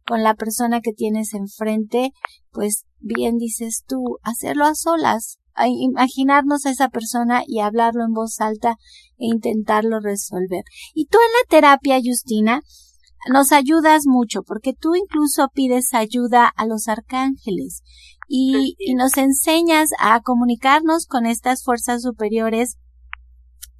con 0.06 0.22
la 0.22 0.34
persona 0.34 0.80
que 0.80 0.92
tienes 0.92 1.34
enfrente, 1.34 2.12
pues 2.52 2.84
bien 3.00 3.36
dices 3.36 3.84
tú, 3.86 4.16
hacerlo 4.22 4.64
a 4.64 4.74
solas, 4.74 5.36
a 5.54 5.68
imaginarnos 5.68 6.66
a 6.66 6.70
esa 6.70 6.88
persona 6.88 7.42
y 7.46 7.60
hablarlo 7.60 8.04
en 8.04 8.12
voz 8.12 8.40
alta 8.40 8.76
e 9.18 9.26
intentarlo 9.26 10.00
resolver. 10.00 10.64
Y 10.94 11.06
tú 11.06 11.18
en 11.18 11.32
la 11.32 11.48
terapia, 11.48 12.00
Justina, 12.04 12.62
nos 13.30 13.52
ayudas 13.52 14.02
mucho 14.06 14.42
porque 14.42 14.72
tú 14.72 14.94
incluso 14.94 15.48
pides 15.54 15.94
ayuda 15.94 16.46
a 16.46 16.66
los 16.66 16.88
arcángeles 16.88 17.82
y, 18.28 18.74
y, 18.78 18.94
nos 18.94 19.16
enseñas 19.16 19.90
a 19.98 20.20
comunicarnos 20.20 21.06
con 21.06 21.26
estas 21.26 21.62
fuerzas 21.62 22.02
superiores 22.02 22.78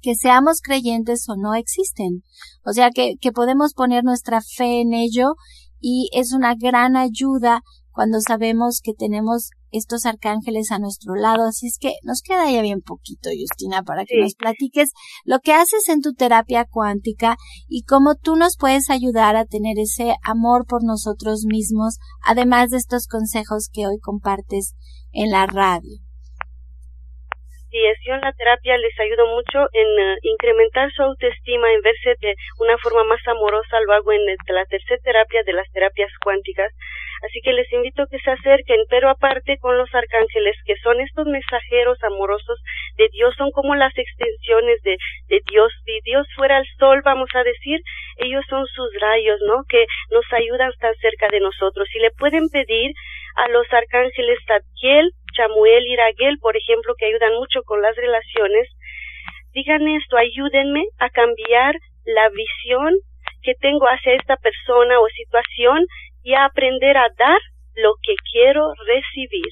que 0.01 0.15
seamos 0.15 0.61
creyentes 0.61 1.27
o 1.29 1.35
no 1.35 1.55
existen. 1.55 2.23
O 2.63 2.73
sea 2.73 2.91
que, 2.91 3.15
que 3.19 3.31
podemos 3.31 3.73
poner 3.73 4.03
nuestra 4.03 4.41
fe 4.41 4.81
en 4.81 4.93
ello 4.93 5.35
y 5.79 6.09
es 6.13 6.33
una 6.33 6.55
gran 6.55 6.95
ayuda 6.95 7.61
cuando 7.93 8.19
sabemos 8.19 8.81
que 8.83 8.93
tenemos 8.93 9.51
estos 9.71 10.05
arcángeles 10.05 10.71
a 10.71 10.79
nuestro 10.79 11.15
lado. 11.15 11.45
Así 11.47 11.67
es 11.67 11.77
que 11.79 11.93
nos 12.03 12.21
queda 12.21 12.49
ya 12.51 12.61
bien 12.61 12.81
poquito, 12.81 13.29
Justina, 13.37 13.83
para 13.83 14.05
que 14.05 14.19
nos 14.21 14.35
platiques 14.35 14.91
lo 15.25 15.39
que 15.39 15.53
haces 15.53 15.89
en 15.89 16.01
tu 16.01 16.13
terapia 16.13 16.65
cuántica 16.65 17.37
y 17.67 17.83
cómo 17.83 18.15
tú 18.15 18.35
nos 18.35 18.57
puedes 18.57 18.89
ayudar 18.89 19.35
a 19.35 19.45
tener 19.45 19.79
ese 19.79 20.15
amor 20.23 20.65
por 20.67 20.83
nosotros 20.83 21.45
mismos, 21.45 21.97
además 22.23 22.69
de 22.69 22.77
estos 22.77 23.07
consejos 23.07 23.69
que 23.71 23.87
hoy 23.87 23.99
compartes 23.99 24.75
en 25.11 25.31
la 25.31 25.45
radio. 25.45 26.02
En 27.75 28.21
la 28.21 28.31
terapia 28.33 28.77
les 28.77 28.99
ayudo 28.99 29.25
mucho 29.25 29.67
en 29.73 29.87
eh, 29.99 30.17
incrementar 30.21 30.91
su 30.91 31.01
autoestima, 31.01 31.73
en 31.73 31.81
verse 31.81 32.15
de 32.21 32.35
una 32.59 32.77
forma 32.77 33.03
más 33.03 33.27
amorosa. 33.27 33.79
Lo 33.81 33.93
hago 33.93 34.11
en 34.11 34.23
la 34.27 34.65
tercera 34.65 35.01
terapia 35.03 35.41
de 35.43 35.53
las 35.53 35.71
terapias 35.71 36.11
cuánticas 36.23 36.71
Así 37.23 37.39
que 37.41 37.53
les 37.53 37.71
invito 37.71 38.03
a 38.03 38.07
que 38.07 38.19
se 38.19 38.31
acerquen, 38.31 38.83
pero 38.89 39.09
aparte 39.09 39.57
con 39.57 39.77
los 39.77 39.87
arcángeles, 39.95 40.57
que 40.65 40.75
son 40.83 40.99
estos 40.99 41.25
mensajeros 41.25 41.97
amorosos 42.03 42.59
de 42.97 43.07
Dios, 43.13 43.33
son 43.37 43.49
como 43.51 43.75
las 43.75 43.97
extensiones 43.97 44.81
de, 44.83 44.97
Dios. 45.49 45.71
Si 45.85 46.01
Dios 46.03 46.27
fuera 46.35 46.57
el 46.57 46.65
sol, 46.77 47.01
vamos 47.03 47.29
a 47.33 47.43
decir, 47.43 47.79
ellos 48.17 48.43
son 48.49 48.65
sus 48.67 48.89
rayos, 48.99 49.39
¿no? 49.47 49.63
Que 49.69 49.85
nos 50.11 50.25
ayudan 50.33 50.69
estar 50.71 50.93
cerca 50.97 51.29
de 51.29 51.39
nosotros. 51.39 51.87
Y 51.95 51.99
le 51.99 52.11
pueden 52.11 52.49
pedir 52.49 52.91
a 53.37 53.47
los 53.47 53.71
arcángeles 53.71 54.39
Zadkiel, 54.45 55.11
Chamuel 55.33 55.83
y 55.85 55.95
Raguel, 55.95 56.37
por 56.39 56.55
ejemplo, 56.55 56.93
que 56.97 57.07
ayudan 57.07 57.33
mucho 57.33 57.61
con 57.65 57.81
las 57.81 57.95
relaciones, 57.95 58.69
digan 59.53 59.87
esto, 59.87 60.17
ayúdenme 60.17 60.83
a 60.99 61.09
cambiar 61.09 61.75
la 62.05 62.29
visión 62.29 62.95
que 63.41 63.53
tengo 63.59 63.85
hacia 63.85 64.13
esta 64.13 64.37
persona 64.37 64.99
o 64.99 65.07
situación 65.09 65.85
y 66.23 66.33
a 66.33 66.45
aprender 66.45 66.97
a 66.97 67.09
dar 67.17 67.39
lo 67.75 67.93
que 68.01 68.15
quiero 68.31 68.71
recibir. 68.87 69.51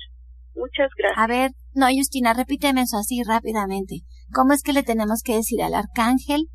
Muchas 0.55 0.89
gracias. 0.97 1.17
A 1.17 1.27
ver, 1.27 1.51
no, 1.75 1.87
Justina, 1.87 2.33
repíteme 2.33 2.81
eso 2.81 2.97
así 2.97 3.23
rápidamente. 3.23 4.03
¿Cómo 4.33 4.53
es 4.53 4.63
que 4.63 4.73
le 4.73 4.83
tenemos 4.83 5.23
que 5.23 5.35
decir 5.35 5.61
al 5.61 5.75
arcángel? 5.75 6.47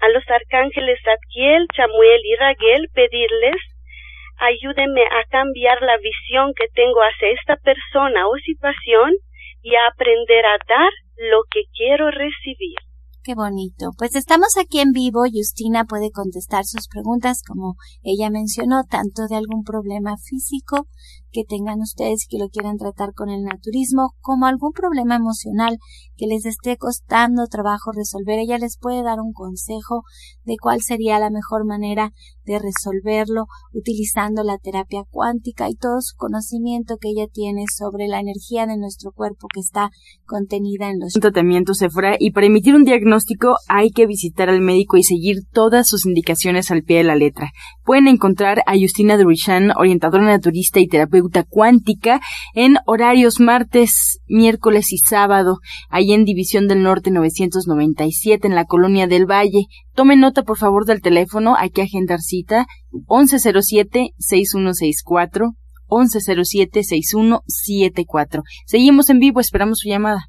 A 0.00 0.08
los 0.10 0.22
arcángeles 0.30 0.98
Adkiel, 1.02 1.66
Chamuel 1.74 2.20
y 2.22 2.34
Raguel 2.36 2.88
pedirles 2.94 3.58
ayúdenme 4.38 5.02
a 5.02 5.24
cambiar 5.30 5.82
la 5.82 5.96
visión 5.98 6.52
que 6.54 6.68
tengo 6.74 7.00
hacia 7.00 7.30
esta 7.30 7.56
persona 7.56 8.28
o 8.28 8.36
situación 8.44 9.12
y 9.62 9.74
a 9.74 9.88
aprender 9.92 10.44
a 10.46 10.58
dar 10.68 10.92
lo 11.16 11.42
que 11.50 11.62
quiero 11.74 12.10
recibir. 12.10 12.76
Qué 13.28 13.34
bonito. 13.34 13.90
Pues 13.98 14.14
estamos 14.14 14.56
aquí 14.56 14.80
en 14.80 14.92
vivo. 14.92 15.20
Justina 15.30 15.84
puede 15.84 16.10
contestar 16.10 16.64
sus 16.64 16.88
preguntas, 16.88 17.42
como 17.46 17.74
ella 18.02 18.30
mencionó, 18.30 18.84
tanto 18.88 19.26
de 19.28 19.36
algún 19.36 19.64
problema 19.64 20.16
físico 20.16 20.86
que 21.30 21.44
tengan 21.44 21.80
ustedes 21.80 22.26
que 22.26 22.38
lo 22.38 22.48
quieran 22.48 22.78
tratar 22.78 23.12
con 23.12 23.28
el 23.28 23.42
naturismo, 23.42 24.14
como 24.20 24.46
algún 24.46 24.72
problema 24.72 25.16
emocional 25.16 25.76
que 26.18 26.26
les 26.26 26.44
esté 26.44 26.76
costando 26.76 27.46
trabajo 27.46 27.92
resolver. 27.92 28.38
Ella 28.38 28.58
les 28.58 28.76
puede 28.76 29.02
dar 29.02 29.20
un 29.20 29.32
consejo 29.32 30.02
de 30.44 30.56
cuál 30.60 30.82
sería 30.82 31.18
la 31.18 31.30
mejor 31.30 31.64
manera 31.64 32.12
de 32.44 32.58
resolverlo 32.58 33.44
utilizando 33.72 34.42
la 34.42 34.58
terapia 34.58 35.02
cuántica 35.10 35.68
y 35.68 35.74
todo 35.74 36.00
su 36.00 36.16
conocimiento 36.16 36.96
que 37.00 37.10
ella 37.10 37.26
tiene 37.30 37.64
sobre 37.72 38.08
la 38.08 38.20
energía 38.20 38.66
de 38.66 38.78
nuestro 38.78 39.12
cuerpo 39.12 39.46
que 39.52 39.60
está 39.60 39.90
contenida 40.24 40.90
en 40.90 40.98
los 41.00 41.12
tratamientos 41.12 41.78
Sephora 41.78 42.16
y 42.18 42.32
para 42.32 42.46
emitir 42.46 42.74
un 42.74 42.84
diagnóstico 42.84 43.56
hay 43.68 43.90
que 43.90 44.06
visitar 44.06 44.48
al 44.48 44.60
médico 44.60 44.96
y 44.96 45.02
seguir 45.02 45.42
todas 45.52 45.86
sus 45.86 46.06
indicaciones 46.06 46.70
al 46.70 46.82
pie 46.82 46.98
de 46.98 47.04
la 47.04 47.16
letra. 47.16 47.52
Pueden 47.84 48.08
encontrar 48.08 48.62
a 48.66 48.74
Justina 48.78 49.16
Durishan, 49.16 49.70
orientadora 49.76 50.24
naturista 50.24 50.80
y 50.80 50.88
terapeuta 50.88 51.44
cuántica 51.44 52.20
en 52.54 52.76
horarios 52.86 53.40
martes, 53.40 54.20
miércoles 54.26 54.92
y 54.92 54.98
sábado, 54.98 55.58
en 56.12 56.24
División 56.24 56.68
del 56.68 56.82
Norte 56.82 57.10
997 57.10 58.46
en 58.46 58.54
la 58.54 58.64
Colonia 58.64 59.06
del 59.06 59.30
Valle. 59.30 59.66
Tome 59.94 60.16
nota 60.16 60.42
por 60.42 60.58
favor 60.58 60.84
del 60.84 61.00
teléfono, 61.00 61.54
hay 61.56 61.70
que 61.70 61.80
agendar 61.82 62.20
cita 62.20 62.66
1107-6164. 63.06 65.54
1107-6174. 65.88 68.42
Seguimos 68.66 69.08
en 69.10 69.18
vivo, 69.18 69.40
esperamos 69.40 69.78
su 69.78 69.88
llamada. 69.88 70.28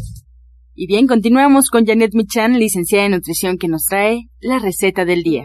Y 0.83 0.87
bien, 0.87 1.05
continuamos 1.05 1.69
con 1.69 1.85
Janet 1.85 2.15
Michan, 2.15 2.53
licenciada 2.53 3.05
en 3.05 3.11
nutrición, 3.11 3.59
que 3.59 3.67
nos 3.67 3.83
trae 3.83 4.21
la 4.39 4.57
receta 4.57 5.05
del 5.05 5.21
día. 5.21 5.43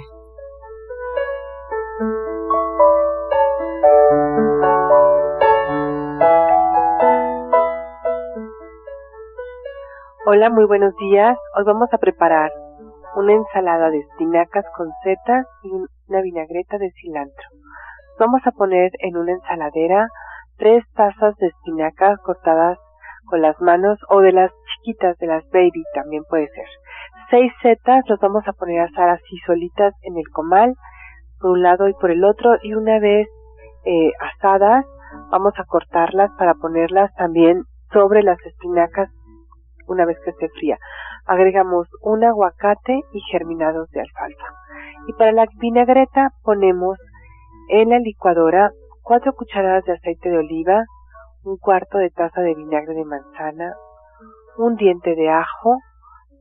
Hola, 10.24 10.48
muy 10.48 10.64
buenos 10.64 10.94
días. 10.96 11.36
Hoy 11.54 11.64
vamos 11.66 11.90
a 11.92 11.98
preparar 11.98 12.50
una 13.16 13.34
ensalada 13.34 13.90
de 13.90 13.98
espinacas 13.98 14.64
con 14.74 14.88
setas 15.04 15.44
y 15.64 15.68
una 15.68 16.22
vinagreta 16.22 16.78
de 16.78 16.90
cilantro. 16.92 17.46
Vamos 18.18 18.40
a 18.46 18.52
poner 18.52 18.90
en 19.00 19.18
una 19.18 19.32
ensaladera 19.32 20.08
tres 20.56 20.82
tazas 20.94 21.36
de 21.36 21.48
espinacas 21.48 22.18
cortadas 22.24 22.78
con 23.26 23.42
las 23.42 23.60
manos 23.60 23.98
o 24.08 24.20
de 24.20 24.32
las 24.32 24.50
de 24.94 25.26
las 25.26 25.44
baby 25.50 25.82
también 25.94 26.22
puede 26.28 26.48
ser. 26.48 26.66
Seis 27.30 27.52
setas 27.62 28.04
los 28.08 28.20
vamos 28.20 28.46
a 28.46 28.52
poner 28.52 28.80
a 28.80 28.84
asar 28.84 29.08
así 29.08 29.36
solitas 29.44 29.92
en 30.02 30.16
el 30.16 30.28
comal, 30.32 30.74
por 31.40 31.50
un 31.50 31.62
lado 31.62 31.88
y 31.88 31.94
por 31.94 32.10
el 32.10 32.24
otro, 32.24 32.56
y 32.62 32.74
una 32.74 32.98
vez 32.98 33.26
eh, 33.84 34.12
asadas 34.20 34.84
vamos 35.30 35.52
a 35.58 35.64
cortarlas 35.64 36.30
para 36.38 36.54
ponerlas 36.54 37.12
también 37.14 37.62
sobre 37.92 38.22
las 38.22 38.38
espinacas 38.44 39.10
una 39.88 40.04
vez 40.04 40.18
que 40.24 40.32
se 40.32 40.48
fría. 40.48 40.78
Agregamos 41.26 41.88
un 42.02 42.24
aguacate 42.24 43.00
y 43.12 43.20
germinados 43.32 43.88
de 43.90 44.00
alfalfa. 44.00 44.46
Y 45.08 45.12
para 45.14 45.32
la 45.32 45.46
vinagreta 45.58 46.30
ponemos 46.42 46.98
en 47.68 47.90
la 47.90 47.98
licuadora 47.98 48.70
cuatro 49.02 49.32
cucharadas 49.34 49.84
de 49.84 49.92
aceite 49.92 50.30
de 50.30 50.38
oliva, 50.38 50.84
un 51.44 51.56
cuarto 51.58 51.98
de 51.98 52.10
taza 52.10 52.40
de 52.40 52.54
vinagre 52.54 52.94
de 52.94 53.04
manzana, 53.04 53.74
un 54.58 54.76
diente 54.76 55.14
de 55.14 55.28
ajo, 55.28 55.78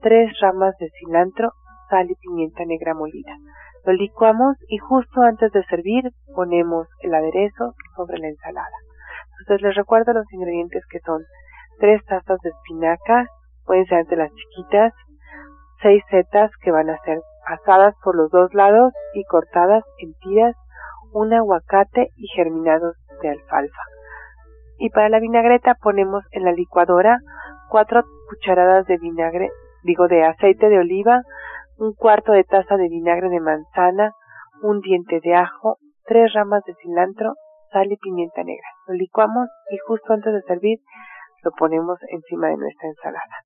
tres 0.01 0.31
ramas 0.41 0.75
de 0.79 0.89
cilantro, 0.99 1.51
sal 1.89 2.09
y 2.09 2.15
pimienta 2.15 2.63
negra 2.65 2.93
molida. 2.93 3.35
Lo 3.85 3.93
licuamos 3.93 4.57
y 4.67 4.77
justo 4.77 5.21
antes 5.21 5.51
de 5.51 5.63
servir 5.65 6.11
ponemos 6.33 6.87
el 7.01 7.13
aderezo 7.13 7.73
sobre 7.95 8.17
la 8.17 8.27
ensalada. 8.27 8.77
Entonces 9.39 9.61
les 9.61 9.75
recuerdo 9.75 10.13
los 10.13 10.31
ingredientes 10.33 10.83
que 10.89 10.99
son 10.99 11.23
tres 11.79 12.03
tazas 12.05 12.39
de 12.41 12.49
espinacas, 12.49 13.27
pueden 13.65 13.85
ser 13.85 14.05
de 14.05 14.15
las 14.15 14.31
chiquitas, 14.33 14.93
seis 15.81 16.03
setas 16.09 16.51
que 16.61 16.71
van 16.71 16.89
a 16.89 16.97
ser 16.99 17.19
asadas 17.45 17.93
por 18.03 18.15
los 18.15 18.31
dos 18.31 18.53
lados 18.53 18.93
y 19.13 19.23
cortadas 19.25 19.83
en 19.99 20.13
tiras, 20.15 20.55
un 21.11 21.33
aguacate 21.33 22.09
y 22.15 22.27
germinados 22.35 22.95
de 23.21 23.29
alfalfa. 23.29 23.83
Y 24.77 24.89
para 24.89 25.09
la 25.09 25.19
vinagreta 25.19 25.75
ponemos 25.75 26.23
en 26.31 26.43
la 26.43 26.51
licuadora 26.51 27.19
cuatro 27.69 28.03
cucharadas 28.29 28.85
de 28.87 28.97
vinagre, 28.97 29.49
digo 29.83 30.07
de 30.07 30.23
aceite 30.23 30.69
de 30.69 30.79
oliva, 30.79 31.21
un 31.77 31.93
cuarto 31.93 32.31
de 32.31 32.43
taza 32.43 32.77
de 32.77 32.89
vinagre 32.89 33.29
de 33.29 33.39
manzana, 33.39 34.13
un 34.61 34.79
diente 34.79 35.19
de 35.21 35.35
ajo, 35.35 35.77
tres 36.05 36.33
ramas 36.33 36.63
de 36.65 36.73
cilantro, 36.81 37.33
sal 37.71 37.91
y 37.91 37.97
pimienta 37.97 38.43
negra. 38.43 38.67
Lo 38.87 38.95
licuamos 38.95 39.49
y 39.69 39.77
justo 39.85 40.13
antes 40.13 40.33
de 40.33 40.41
servir 40.43 40.79
lo 41.43 41.51
ponemos 41.51 41.99
encima 42.09 42.47
de 42.47 42.57
nuestra 42.57 42.89
ensalada. 42.89 43.45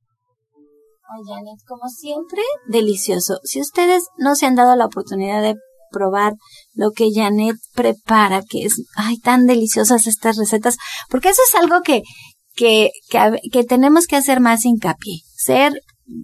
Ay, 1.11 1.21
Janet, 1.27 1.59
como 1.67 1.89
siempre, 1.89 2.41
delicioso. 2.67 3.39
Si 3.43 3.59
ustedes 3.59 4.07
no 4.17 4.35
se 4.35 4.45
han 4.45 4.55
dado 4.55 4.75
la 4.75 4.85
oportunidad 4.85 5.41
de 5.41 5.55
probar 5.91 6.33
lo 6.75 6.91
que 6.91 7.09
Janet 7.13 7.55
prepara, 7.75 8.41
que 8.47 8.63
es, 8.65 8.85
ay, 8.95 9.17
tan 9.17 9.47
deliciosas 9.47 10.07
estas 10.07 10.37
recetas, 10.37 10.77
porque 11.09 11.29
eso 11.29 11.41
es 11.47 11.55
algo 11.55 11.81
que, 11.81 12.03
que, 12.59 12.91
que, 13.51 13.63
tenemos 13.63 14.05
que 14.05 14.17
hacer 14.17 14.41
más 14.41 14.65
hincapié. 14.65 15.21
Ser 15.33 15.81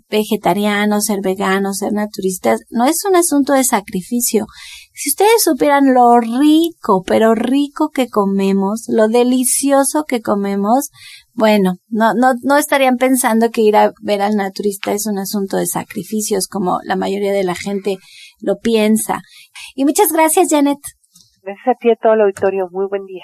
vegetariano, 0.10 1.00
ser 1.00 1.22
vegano, 1.22 1.74
ser 1.74 1.94
naturistas, 1.94 2.62
no 2.72 2.86
es 2.86 3.06
un 3.08 3.16
asunto 3.16 3.54
de 3.54 3.64
sacrificio. 3.64 4.46
Si 4.94 5.12
ustedes 5.12 5.44
supieran 5.44 5.94
lo 5.94 6.20
rico, 6.20 7.04
pero 7.06 7.36
rico 7.36 7.90
que 7.94 8.10
comemos, 8.10 8.86
lo 8.90 9.08
delicioso 9.08 10.04
que 10.06 10.22
comemos, 10.22 10.90
bueno, 11.34 11.76
no, 11.88 12.14
no, 12.16 12.34
no 12.42 12.58
estarían 12.58 12.98
pensando 12.98 13.52
que 13.52 13.62
ir 13.62 13.78
a 13.78 13.92
ver 14.02 14.22
al 14.22 14.36
naturista 14.36 14.92
es 14.92 15.06
un 15.06 15.20
asunto 15.20 15.56
de 15.56 15.68
sacrificios 15.68 16.48
como 16.48 16.80
la 16.84 16.96
mayoría 16.96 17.32
de 17.32 17.44
la 17.44 17.56
gente 17.56 17.98
lo 18.42 18.58
piensa. 18.58 19.22
Y 19.76 19.86
muchas 19.86 20.12
gracias, 20.12 20.48
Janet. 20.50 20.80
Gracias 21.44 21.68
a 21.68 21.80
ti 21.80 21.92
a 21.92 21.96
todo 21.96 22.14
el 22.14 22.22
auditorio. 22.22 22.68
Muy 22.72 22.88
buen 22.90 23.06
día. 23.06 23.24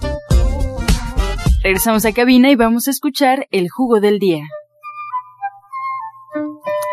Regresamos 1.61 2.09
a 2.09 2.13
cabina 2.17 2.49
y 2.49 2.57
vamos 2.57 2.89
a 2.89 2.91
escuchar 2.91 3.45
el 3.53 3.69
jugo 3.69 4.01
del 4.01 4.17
día. 4.17 4.41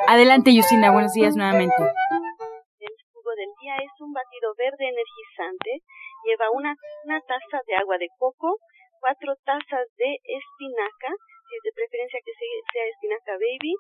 Adelante, 0.07 0.53
Justina, 0.53 0.93
buenos 0.93 1.17
días 1.17 1.33
nuevamente. 1.41 1.81
El 1.81 2.95
jugo 3.09 3.33
del 3.33 3.49
día 3.65 3.81
es 3.81 3.97
un 3.97 4.13
batido 4.13 4.53
verde 4.61 4.93
energizante. 4.93 5.81
Lleva 6.21 6.53
una, 6.53 6.77
taza 7.25 7.65
de 7.65 7.81
agua 7.81 7.97
de 7.97 8.13
coco, 8.21 8.61
cuatro 9.01 9.41
tazas 9.49 9.89
de 9.97 10.21
espinaca, 10.21 11.17
si 11.17 11.53
es 11.57 11.63
de 11.65 11.73
preferencia 11.73 12.21
que 12.21 12.37
sea 12.37 12.85
espinaca 12.93 13.41
baby, 13.41 13.73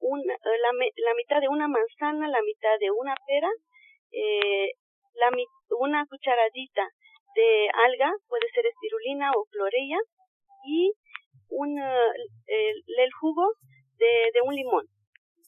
una, 0.00 0.32
eh, 0.40 0.58
la, 0.64 0.72
la, 0.72 1.14
mitad 1.20 1.40
de 1.44 1.52
una 1.52 1.68
manzana, 1.68 2.32
la 2.32 2.40
mitad 2.40 2.80
de 2.80 2.88
una 2.90 3.12
pera, 3.28 3.52
eh, 4.08 4.72
la, 5.20 5.28
una 5.84 6.06
cucharadita 6.08 6.88
de 7.36 7.68
alga, 7.68 8.08
puede 8.28 8.48
ser 8.54 8.64
espirulina 8.64 9.32
o 9.36 9.44
clorella, 9.52 10.00
y 10.64 10.92
un, 11.48 11.78
el, 11.78 13.12
jugo 13.20 13.54
de, 13.98 14.06
de 14.32 14.40
un 14.44 14.54
limón. 14.54 14.86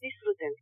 Disfruten. 0.01 0.53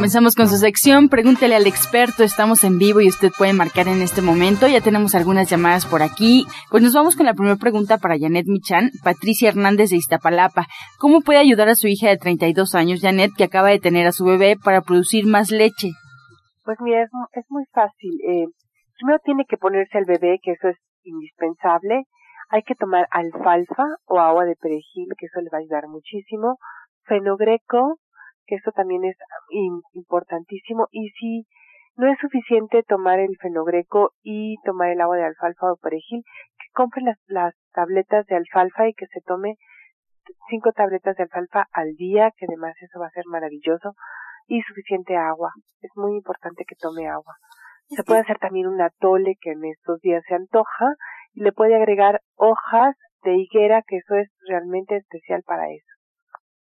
Comenzamos 0.00 0.34
con 0.34 0.48
su 0.48 0.56
sección, 0.56 1.10
pregúntele 1.10 1.54
al 1.54 1.66
experto, 1.66 2.24
estamos 2.24 2.64
en 2.64 2.78
vivo 2.78 3.02
y 3.02 3.08
usted 3.08 3.28
puede 3.36 3.52
marcar 3.52 3.86
en 3.86 4.00
este 4.00 4.22
momento, 4.22 4.66
ya 4.66 4.80
tenemos 4.80 5.14
algunas 5.14 5.50
llamadas 5.50 5.84
por 5.84 6.00
aquí. 6.02 6.46
Pues 6.70 6.82
nos 6.82 6.94
vamos 6.94 7.16
con 7.16 7.26
la 7.26 7.34
primera 7.34 7.56
pregunta 7.56 7.98
para 7.98 8.18
Janet 8.18 8.46
Michan, 8.46 8.92
Patricia 9.04 9.50
Hernández 9.50 9.90
de 9.90 9.96
Iztapalapa. 9.96 10.68
¿Cómo 10.98 11.20
puede 11.20 11.38
ayudar 11.38 11.68
a 11.68 11.74
su 11.74 11.86
hija 11.86 12.08
de 12.08 12.16
32 12.16 12.74
años, 12.74 13.02
Janet, 13.02 13.32
que 13.36 13.44
acaba 13.44 13.68
de 13.68 13.78
tener 13.78 14.06
a 14.06 14.12
su 14.12 14.24
bebé 14.24 14.56
para 14.56 14.80
producir 14.80 15.26
más 15.26 15.50
leche? 15.50 15.90
Pues 16.64 16.78
mira, 16.80 17.02
es, 17.02 17.10
es 17.32 17.44
muy 17.50 17.66
fácil. 17.70 18.14
Eh, 18.26 18.46
primero 18.96 19.18
tiene 19.22 19.44
que 19.46 19.58
ponerse 19.58 19.98
al 19.98 20.06
bebé, 20.06 20.38
que 20.42 20.52
eso 20.52 20.68
es 20.68 20.78
indispensable. 21.04 22.04
Hay 22.48 22.62
que 22.62 22.74
tomar 22.74 23.06
alfalfa 23.10 23.84
o 24.06 24.18
agua 24.18 24.46
de 24.46 24.56
perejil, 24.56 25.08
que 25.18 25.26
eso 25.26 25.42
le 25.42 25.50
va 25.52 25.58
a 25.58 25.60
ayudar 25.60 25.88
muchísimo. 25.88 26.56
Fenogreco, 27.04 27.98
que 28.50 28.56
eso 28.56 28.72
también 28.72 29.04
es 29.04 29.16
importantísimo. 29.92 30.88
Y 30.90 31.10
si 31.10 31.46
no 31.94 32.10
es 32.10 32.18
suficiente 32.18 32.82
tomar 32.82 33.20
el 33.20 33.36
fenogreco 33.40 34.10
y 34.22 34.56
tomar 34.64 34.90
el 34.90 35.00
agua 35.00 35.16
de 35.16 35.24
alfalfa 35.24 35.72
o 35.72 35.76
perejil, 35.76 36.24
que 36.58 36.66
compre 36.74 37.02
las, 37.02 37.18
las 37.28 37.54
tabletas 37.72 38.26
de 38.26 38.36
alfalfa 38.36 38.88
y 38.88 38.94
que 38.94 39.06
se 39.06 39.20
tome 39.20 39.54
cinco 40.48 40.72
tabletas 40.72 41.16
de 41.16 41.22
alfalfa 41.22 41.66
al 41.72 41.94
día, 41.94 42.32
que 42.36 42.46
además 42.46 42.74
eso 42.80 42.98
va 42.98 43.06
a 43.06 43.10
ser 43.10 43.24
maravilloso, 43.26 43.94
y 44.48 44.60
suficiente 44.62 45.16
agua. 45.16 45.52
Es 45.80 45.90
muy 45.94 46.16
importante 46.16 46.64
que 46.66 46.74
tome 46.74 47.08
agua. 47.08 47.36
Se 47.88 48.02
puede 48.02 48.20
hacer 48.20 48.38
también 48.38 48.66
un 48.66 48.80
atole 48.80 49.34
que 49.40 49.52
en 49.52 49.64
estos 49.64 50.00
días 50.00 50.22
se 50.26 50.34
antoja 50.34 50.94
y 51.34 51.42
le 51.42 51.52
puede 51.52 51.76
agregar 51.76 52.20
hojas 52.34 52.96
de 53.22 53.36
higuera, 53.36 53.82
que 53.86 53.98
eso 53.98 54.14
es 54.16 54.28
realmente 54.48 54.96
especial 54.96 55.42
para 55.46 55.70
eso. 55.70 55.99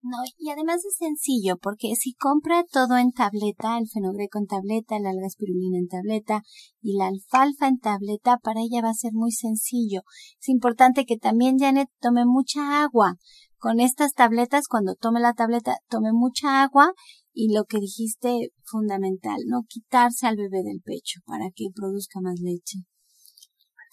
No, 0.08 0.18
y 0.38 0.50
además 0.50 0.84
es 0.84 0.96
sencillo, 0.98 1.56
porque 1.56 1.96
si 1.96 2.14
compra 2.14 2.62
todo 2.70 2.96
en 2.96 3.10
tableta, 3.10 3.76
el 3.76 3.88
fenogreco 3.88 4.38
en 4.38 4.46
tableta, 4.46 5.00
la 5.00 5.10
alga 5.10 5.26
espirulina 5.26 5.78
en 5.78 5.88
tableta 5.88 6.42
y 6.80 6.96
la 6.96 7.08
alfalfa 7.08 7.66
en 7.66 7.80
tableta, 7.80 8.38
para 8.38 8.60
ella 8.60 8.82
va 8.82 8.90
a 8.90 8.94
ser 8.94 9.10
muy 9.14 9.32
sencillo. 9.32 10.02
Es 10.40 10.48
importante 10.48 11.06
que 11.06 11.16
también 11.16 11.58
Janet 11.58 11.88
tome 12.00 12.24
mucha 12.24 12.84
agua. 12.84 13.16
Con 13.58 13.80
estas 13.80 14.12
tabletas, 14.12 14.68
cuando 14.68 14.94
tome 14.94 15.18
la 15.18 15.32
tableta, 15.32 15.78
tome 15.88 16.12
mucha 16.12 16.62
agua 16.62 16.92
y 17.32 17.52
lo 17.52 17.64
que 17.64 17.80
dijiste 17.80 18.50
fundamental, 18.62 19.38
no 19.48 19.62
quitarse 19.68 20.28
al 20.28 20.36
bebé 20.36 20.62
del 20.62 20.82
pecho 20.84 21.18
para 21.26 21.46
que 21.52 21.66
produzca 21.74 22.20
más 22.20 22.38
leche. 22.38 22.78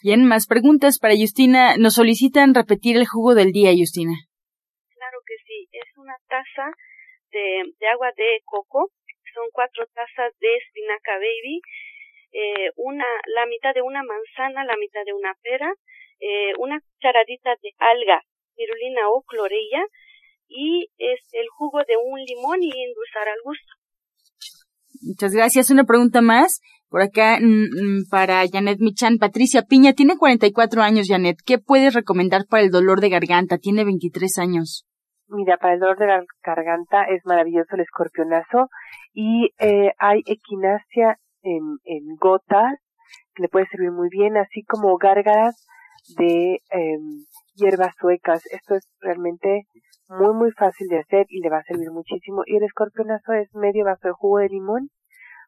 Bien, 0.04 0.26
más 0.26 0.45
preguntas 0.45 0.99
para 0.99 1.15
Justina. 1.17 1.78
Nos 1.78 1.95
solicitan 1.95 2.54
repetir 2.54 2.97
el 2.97 3.08
jugo 3.08 3.34
del 3.34 3.52
día, 3.52 3.71
Justina. 3.76 4.13
Claro 5.04 5.19
que 5.26 5.36
sí, 5.43 5.67
es 5.71 5.93
una 6.13 6.19
taza 6.30 6.69
de, 7.32 7.88
agua 7.91 8.12
de 8.15 8.41
coco, 8.45 8.91
son 9.34 9.47
cuatro 9.52 9.86
tazas 9.93 10.34
de 10.39 10.56
espinaca 10.58 11.13
baby, 11.17 11.62
eh, 12.32 12.69
una, 12.76 13.06
la 13.34 13.45
mitad 13.47 13.73
de 13.73 13.82
una 13.82 14.04
manzana, 14.04 14.63
la 14.65 14.78
mitad 14.78 15.02
de 15.06 15.13
una 15.13 15.34
pera, 15.41 15.73
eh, 16.19 16.54
una 16.60 16.80
cucharadita 16.80 17.56
de 17.62 17.71
alga, 17.80 18.21
pirulina 18.56 19.10
o 19.10 19.23
clorella, 19.23 19.86
y 20.47 20.88
es 20.97 21.19
el 21.32 21.47
jugo 21.49 21.80
de 21.88 21.97
un 21.97 22.19
limón 22.19 22.62
y 22.62 22.69
endulzar 22.69 23.28
al 23.28 23.41
gusto. 23.43 23.73
Muchas 25.02 25.34
gracias. 25.34 25.71
Una 25.71 25.84
pregunta 25.84 26.21
más. 26.21 26.62
Por 26.89 27.02
acá 27.02 27.39
mm, 27.41 27.45
mm, 27.45 28.10
para 28.12 28.45
Janet 28.47 28.80
Michan. 28.80 29.17
Patricia 29.17 29.63
Piña 29.63 29.93
tiene 29.93 30.15
44 30.15 30.84
años, 30.84 31.08
Janet. 31.10 31.38
¿Qué 31.43 31.58
puedes 31.58 31.95
recomendar 31.95 32.45
para 32.47 32.63
el 32.63 32.69
dolor 32.69 33.02
de 33.02 33.10
garganta? 33.10 33.58
Tiene 33.58 33.84
23 33.84 34.38
años. 34.38 34.86
Mira, 35.28 35.58
para 35.58 35.74
el 35.74 35.80
dolor 35.80 35.98
de 35.98 36.08
la 36.08 36.24
garganta 36.44 37.04
es 37.04 37.26
maravilloso 37.26 37.76
el 37.76 37.82
escorpionazo 37.82 38.70
y 39.14 39.52
eh, 39.60 39.94
hay 39.98 40.22
equinacia 40.26 41.18
en, 41.42 41.78
en 41.86 42.16
gotas 42.20 42.76
que 43.34 43.44
le 43.44 43.50
puede 43.50 43.68
servir 43.68 43.92
muy 43.92 44.10
bien, 44.10 44.38
así 44.38 44.64
como 44.64 44.98
gárgaras 44.98 45.66
de 46.18 46.60
eh, 46.72 46.98
hierbas 47.56 47.96
suecas. 48.00 48.46
Esto 48.52 48.76
es 48.76 48.88
realmente 49.00 49.64
muy 50.10 50.34
muy 50.34 50.52
fácil 50.52 50.88
de 50.88 51.00
hacer 51.00 51.26
y 51.30 51.40
le 51.42 51.50
va 51.50 51.60
a 51.60 51.64
servir 51.64 51.90
muchísimo. 51.92 52.44
Y 52.46 52.58
el 52.58 52.64
escorpionazo 52.64 53.34
es 53.34 53.54
medio 53.56 53.86
vaso 53.86 54.08
de 54.08 54.14
jugo 54.14 54.40
de 54.40 54.50
limón. 54.50 54.90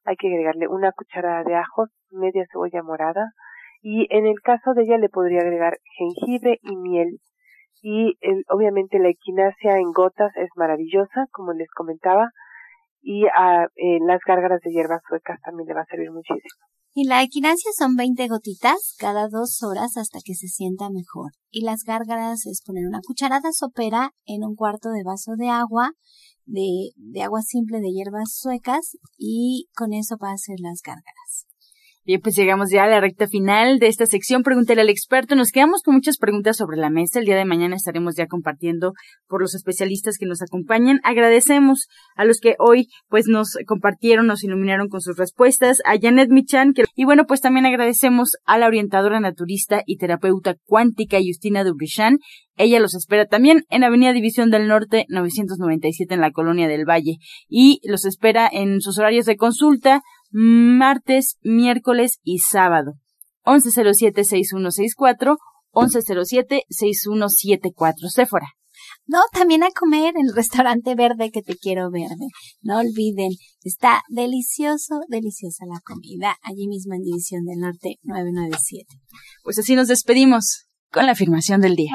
Hay 0.05 0.15
que 0.15 0.27
agregarle 0.27 0.67
una 0.67 0.91
cucharada 0.91 1.43
de 1.43 1.55
ajos, 1.55 1.89
media 2.11 2.45
cebolla 2.51 2.81
morada 2.83 3.31
y 3.81 4.07
en 4.09 4.25
el 4.25 4.39
caso 4.41 4.73
de 4.73 4.83
ella 4.83 4.97
le 4.97 5.09
podría 5.09 5.41
agregar 5.41 5.77
jengibre 5.97 6.59
y 6.63 6.75
miel. 6.75 7.19
Y 7.81 8.17
el, 8.21 8.43
obviamente 8.49 8.99
la 8.99 9.09
equinacia 9.09 9.77
en 9.77 9.91
gotas 9.91 10.31
es 10.35 10.49
maravillosa, 10.55 11.27
como 11.31 11.53
les 11.53 11.69
comentaba, 11.71 12.29
y 13.01 13.25
a, 13.27 13.65
eh, 13.75 13.99
las 14.05 14.19
gárgaras 14.25 14.61
de 14.61 14.71
hierbas 14.71 15.01
suecas 15.07 15.39
también 15.41 15.67
le 15.67 15.75
va 15.75 15.81
a 15.81 15.85
servir 15.85 16.11
muchísimo. 16.11 16.65
Y 16.97 17.07
la 17.07 17.21
equinacia 17.21 17.71
son 17.77 17.95
20 17.97 18.27
gotitas 18.29 18.95
cada 18.97 19.27
dos 19.27 19.61
horas 19.63 19.97
hasta 19.97 20.19
que 20.23 20.33
se 20.33 20.47
sienta 20.47 20.89
mejor. 20.89 21.31
Y 21.51 21.65
las 21.65 21.83
gárgaras 21.83 22.45
es 22.45 22.63
poner 22.65 22.87
una 22.87 23.01
cucharada 23.05 23.51
sopera 23.51 24.11
en 24.25 24.45
un 24.45 24.55
cuarto 24.55 24.89
de 24.89 25.03
vaso 25.03 25.33
de 25.35 25.49
agua, 25.49 25.91
de, 26.45 26.91
de 26.95 27.21
agua 27.21 27.41
simple 27.41 27.81
de 27.81 27.91
hierbas 27.91 28.33
suecas 28.33 28.97
y 29.17 29.67
con 29.75 29.91
eso 29.93 30.15
va 30.21 30.29
a 30.29 30.35
hacer 30.35 30.55
las 30.61 30.81
gárgaras. 30.81 31.45
Bien, 32.07 32.21
pues 32.21 32.35
llegamos 32.35 32.69
ya 32.71 32.83
a 32.83 32.87
la 32.87 33.01
recta 33.01 33.25
final 33.25 33.79
de 33.79 33.87
esta 33.87 34.05
sección. 34.05 34.43
Pregúntale 34.43 34.81
al 34.81 34.89
experto. 34.89 35.33
Nos 35.35 35.49
quedamos 35.49 35.81
con 35.81 35.95
muchas 35.95 36.19
preguntas 36.19 36.55
sobre 36.55 36.77
la 36.77 36.91
mesa. 36.91 37.17
El 37.17 37.25
día 37.25 37.35
de 37.35 37.45
mañana 37.45 37.75
estaremos 37.75 38.15
ya 38.15 38.27
compartiendo 38.27 38.93
por 39.27 39.41
los 39.41 39.55
especialistas 39.55 40.19
que 40.19 40.27
nos 40.27 40.43
acompañan. 40.43 40.99
Agradecemos 41.03 41.87
a 42.15 42.23
los 42.23 42.39
que 42.39 42.57
hoy 42.59 42.89
pues 43.07 43.25
nos 43.25 43.57
compartieron, 43.65 44.27
nos 44.27 44.43
iluminaron 44.43 44.87
con 44.87 45.01
sus 45.01 45.17
respuestas. 45.17 45.81
A 45.83 45.97
Janet 45.99 46.29
Michan, 46.29 46.73
que, 46.73 46.83
y 46.93 47.05
bueno, 47.05 47.25
pues 47.25 47.41
también 47.41 47.65
agradecemos 47.65 48.33
a 48.45 48.59
la 48.59 48.67
orientadora 48.67 49.19
naturista 49.19 49.81
y 49.87 49.97
terapeuta 49.97 50.57
cuántica 50.63 51.17
Justina 51.25 51.63
Dubrichan. 51.63 52.19
Ella 52.55 52.79
los 52.79 52.93
espera 52.93 53.25
también 53.25 53.63
en 53.69 53.83
Avenida 53.83 54.13
División 54.13 54.51
del 54.51 54.67
Norte 54.67 55.07
997 55.09 56.13
en 56.13 56.21
la 56.21 56.31
Colonia 56.31 56.67
del 56.67 56.87
Valle 56.87 57.17
y 57.49 57.81
los 57.83 58.05
espera 58.05 58.47
en 58.51 58.79
sus 58.79 58.99
horarios 58.99 59.25
de 59.25 59.37
consulta 59.37 60.03
martes, 60.35 61.37
miércoles 61.41 62.19
y 62.23 62.37
sábado. 62.39 62.95
1107-6164, 63.45 65.37
1107-6174. 65.71 68.09
Séfora. 68.09 68.47
No, 69.07 69.19
también 69.31 69.63
a 69.63 69.69
comer 69.69 70.15
en 70.17 70.27
el 70.27 70.35
restaurante 70.35 70.93
verde 70.95 71.31
que 71.31 71.41
te 71.41 71.55
quiero 71.55 71.89
verde. 71.89 72.27
No 72.61 72.79
olviden, 72.79 73.29
está 73.63 74.01
delicioso, 74.09 74.99
deliciosa 75.07 75.63
la 75.67 75.79
comida 75.81 76.35
allí 76.41 76.67
mismo 76.67 76.95
en 76.95 77.03
División 77.03 77.45
del 77.45 77.59
Norte 77.59 77.99
997. 78.03 78.93
Pues 79.43 79.57
así 79.59 79.75
nos 79.75 79.87
despedimos 79.87 80.65
con 80.91 81.05
la 81.05 81.13
afirmación 81.13 81.61
del 81.61 81.75
día. 81.75 81.91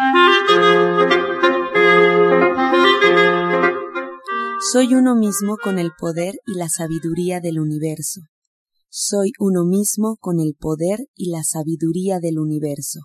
Soy 4.63 4.95
uno 4.95 5.17
mismo 5.17 5.57
con 5.57 5.79
el 5.79 5.93
poder 5.99 6.35
y 6.47 6.59
la 6.59 6.69
sabiduría 6.69 7.41
del 7.41 7.59
universo. 7.61 8.21
Soy 8.91 9.33
uno 9.39 9.65
mismo 9.65 10.19
con 10.21 10.39
el 10.39 10.55
poder 10.61 10.99
y 11.17 11.31
la 11.31 11.43
sabiduría 11.43 12.19
del 12.21 12.39
universo. 12.39 13.01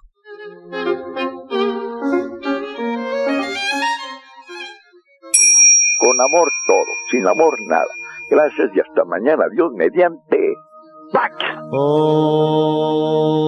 Con 5.98 6.20
amor 6.20 6.52
todo, 6.68 6.92
sin 7.10 7.26
amor 7.26 7.56
nada. 7.70 7.88
Gracias 8.30 8.72
y 8.76 8.82
hasta 8.82 9.06
mañana. 9.06 9.46
Dios 9.50 9.72
mediante. 9.74 10.56
¡Pax! 11.14 11.36
Oh. 11.72 13.46